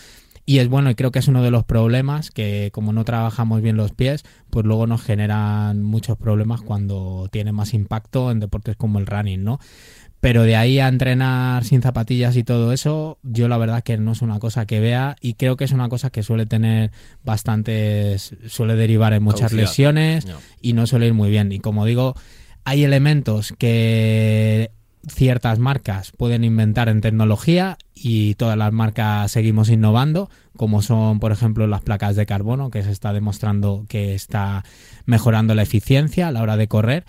[0.49, 3.62] Y es bueno, y creo que es uno de los problemas que como no trabajamos
[3.62, 8.76] bien los pies, pues luego nos generan muchos problemas cuando tiene más impacto en deportes
[8.76, 9.59] como el running, ¿no?
[10.20, 14.12] Pero de ahí a entrenar sin zapatillas y todo eso, yo la verdad que no
[14.12, 16.92] es una cosa que vea y creo que es una cosa que suele tener
[17.24, 20.26] bastantes, suele derivar en muchas lesiones
[20.62, 21.51] y no suele ir muy bien.
[21.51, 22.14] Y como digo,
[22.64, 24.70] hay elementos que
[25.09, 31.32] ciertas marcas pueden inventar en tecnología y todas las marcas seguimos innovando, como son, por
[31.32, 34.64] ejemplo, las placas de carbono, que se está demostrando que está
[35.04, 37.04] mejorando la eficiencia a la hora de correr.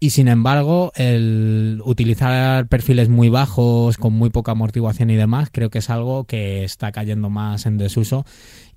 [0.00, 5.70] Y sin embargo, el utilizar perfiles muy bajos, con muy poca amortiguación y demás, creo
[5.70, 8.26] que es algo que está cayendo más en desuso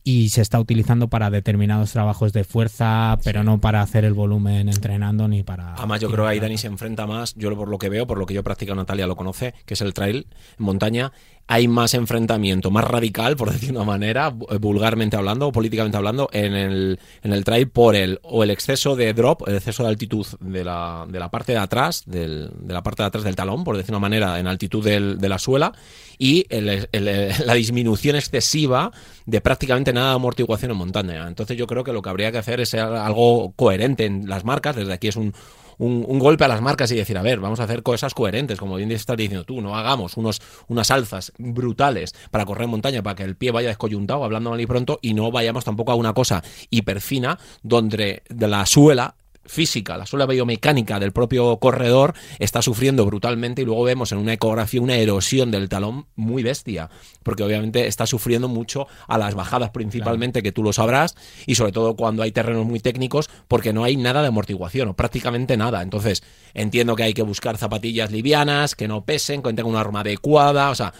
[0.08, 4.70] y se está utilizando para determinados trabajos de fuerza, pero no para hacer el volumen
[4.70, 5.74] entrenando ni para...
[5.74, 8.20] Además yo creo que ahí Dani se enfrenta más, yo por lo que veo, por
[8.20, 10.28] lo que yo practico, Natalia lo conoce, que es el trail
[10.60, 11.12] en montaña,
[11.48, 16.30] hay más enfrentamiento, más radical, por decir una manera, eh, vulgarmente hablando o políticamente hablando,
[16.32, 19.90] en el, en el trail por el o el exceso de drop, el exceso de
[19.90, 23.36] altitud de la, de la parte de atrás, del, de la parte de atrás del
[23.36, 25.74] talón, por decir una manera, en altitud del, de la suela,
[26.18, 26.46] y
[27.46, 28.92] la disminución excesiva
[29.26, 31.28] de prácticamente nada de amortiguación en montaña.
[31.28, 34.76] Entonces yo creo que lo que habría que hacer es algo coherente en las marcas,
[34.76, 35.34] desde aquí es un
[35.78, 38.76] un, golpe a las marcas y decir, a ver, vamos a hacer cosas coherentes, como
[38.76, 43.24] bien estás diciendo tú, no hagamos unos, unas alzas brutales para correr montaña, para que
[43.24, 46.44] el pie vaya descoyuntado, hablando mal y pronto, y no vayamos tampoco a una cosa
[46.70, 49.16] hiperfina, donde de la suela
[49.46, 54.34] física, la suela biomecánica del propio corredor está sufriendo brutalmente y luego vemos en una
[54.34, 56.90] ecografía una erosión del talón muy bestia,
[57.24, 61.16] porque obviamente está sufriendo mucho a las bajadas principalmente, que tú lo sabrás,
[61.46, 64.96] y sobre todo cuando hay terrenos muy técnicos, porque no hay nada de amortiguación, o
[64.96, 65.82] prácticamente nada.
[65.82, 66.24] Entonces,
[66.54, 70.70] entiendo que hay que buscar zapatillas livianas, que no pesen, que tengan una arma adecuada,
[70.70, 70.94] o sea,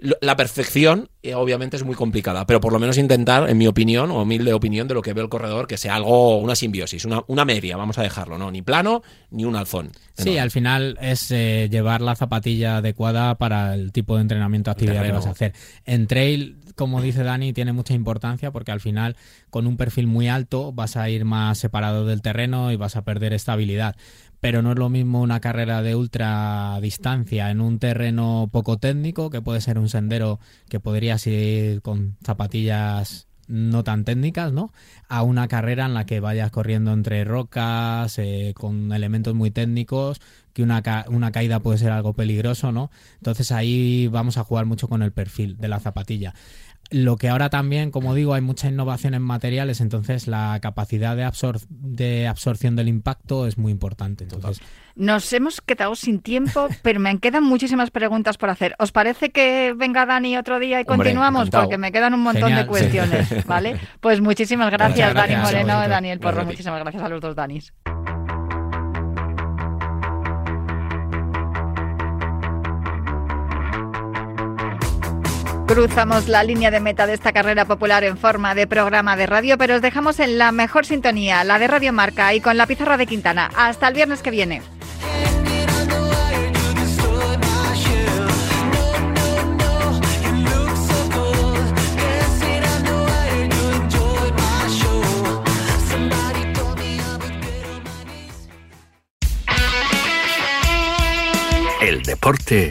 [0.00, 4.10] la perfección eh, obviamente es muy complicada, pero por lo menos intentar, en mi opinión,
[4.10, 7.22] o humilde opinión de lo que ve el corredor, que sea algo, una simbiosis, una,
[7.26, 8.50] una media, vamos a dejarlo, ¿no?
[8.50, 9.90] Ni plano, ni un alzón.
[10.14, 15.02] Sí, al final es eh, llevar la zapatilla adecuada para el tipo de entrenamiento, actividad
[15.02, 15.52] que vas a hacer.
[15.84, 19.16] En trail, como dice Dani, tiene mucha importancia porque al final,
[19.50, 23.02] con un perfil muy alto, vas a ir más separado del terreno y vas a
[23.02, 23.96] perder estabilidad
[24.38, 29.30] pero no es lo mismo una carrera de ultra distancia en un terreno poco técnico,
[29.30, 34.72] que puede ser un sendero que podrías ir con zapatillas no tan técnicas, ¿no?
[35.08, 40.20] A una carrera en la que vayas corriendo entre rocas, eh, con elementos muy técnicos,
[40.52, 42.90] que una, una caída puede ser algo peligroso, ¿no?
[43.16, 46.34] Entonces ahí vamos a jugar mucho con el perfil de la zapatilla.
[46.90, 51.24] Lo que ahora también, como digo, hay mucha innovación en materiales, entonces la capacidad de,
[51.24, 54.24] absor de absorción del impacto es muy importante.
[54.24, 54.62] Entonces,
[54.94, 58.76] Nos hemos quedado sin tiempo, pero me quedan muchísimas preguntas por hacer.
[58.78, 61.50] ¿Os parece que venga Dani otro día y continuamos?
[61.50, 63.80] Porque me quedan un montón de cuestiones, ¿vale?
[64.00, 66.44] Pues muchísimas gracias, Dani Moreno y Daniel Porro.
[66.44, 67.72] Muchísimas gracias a los dos Danis.
[75.66, 79.58] Cruzamos la línea de meta de esta carrera popular en forma de programa de radio,
[79.58, 82.96] pero os dejamos en la mejor sintonía, la de Radio Marca y con la pizarra
[82.96, 83.50] de Quintana.
[83.56, 84.62] Hasta el viernes que viene.
[101.82, 102.70] El deporte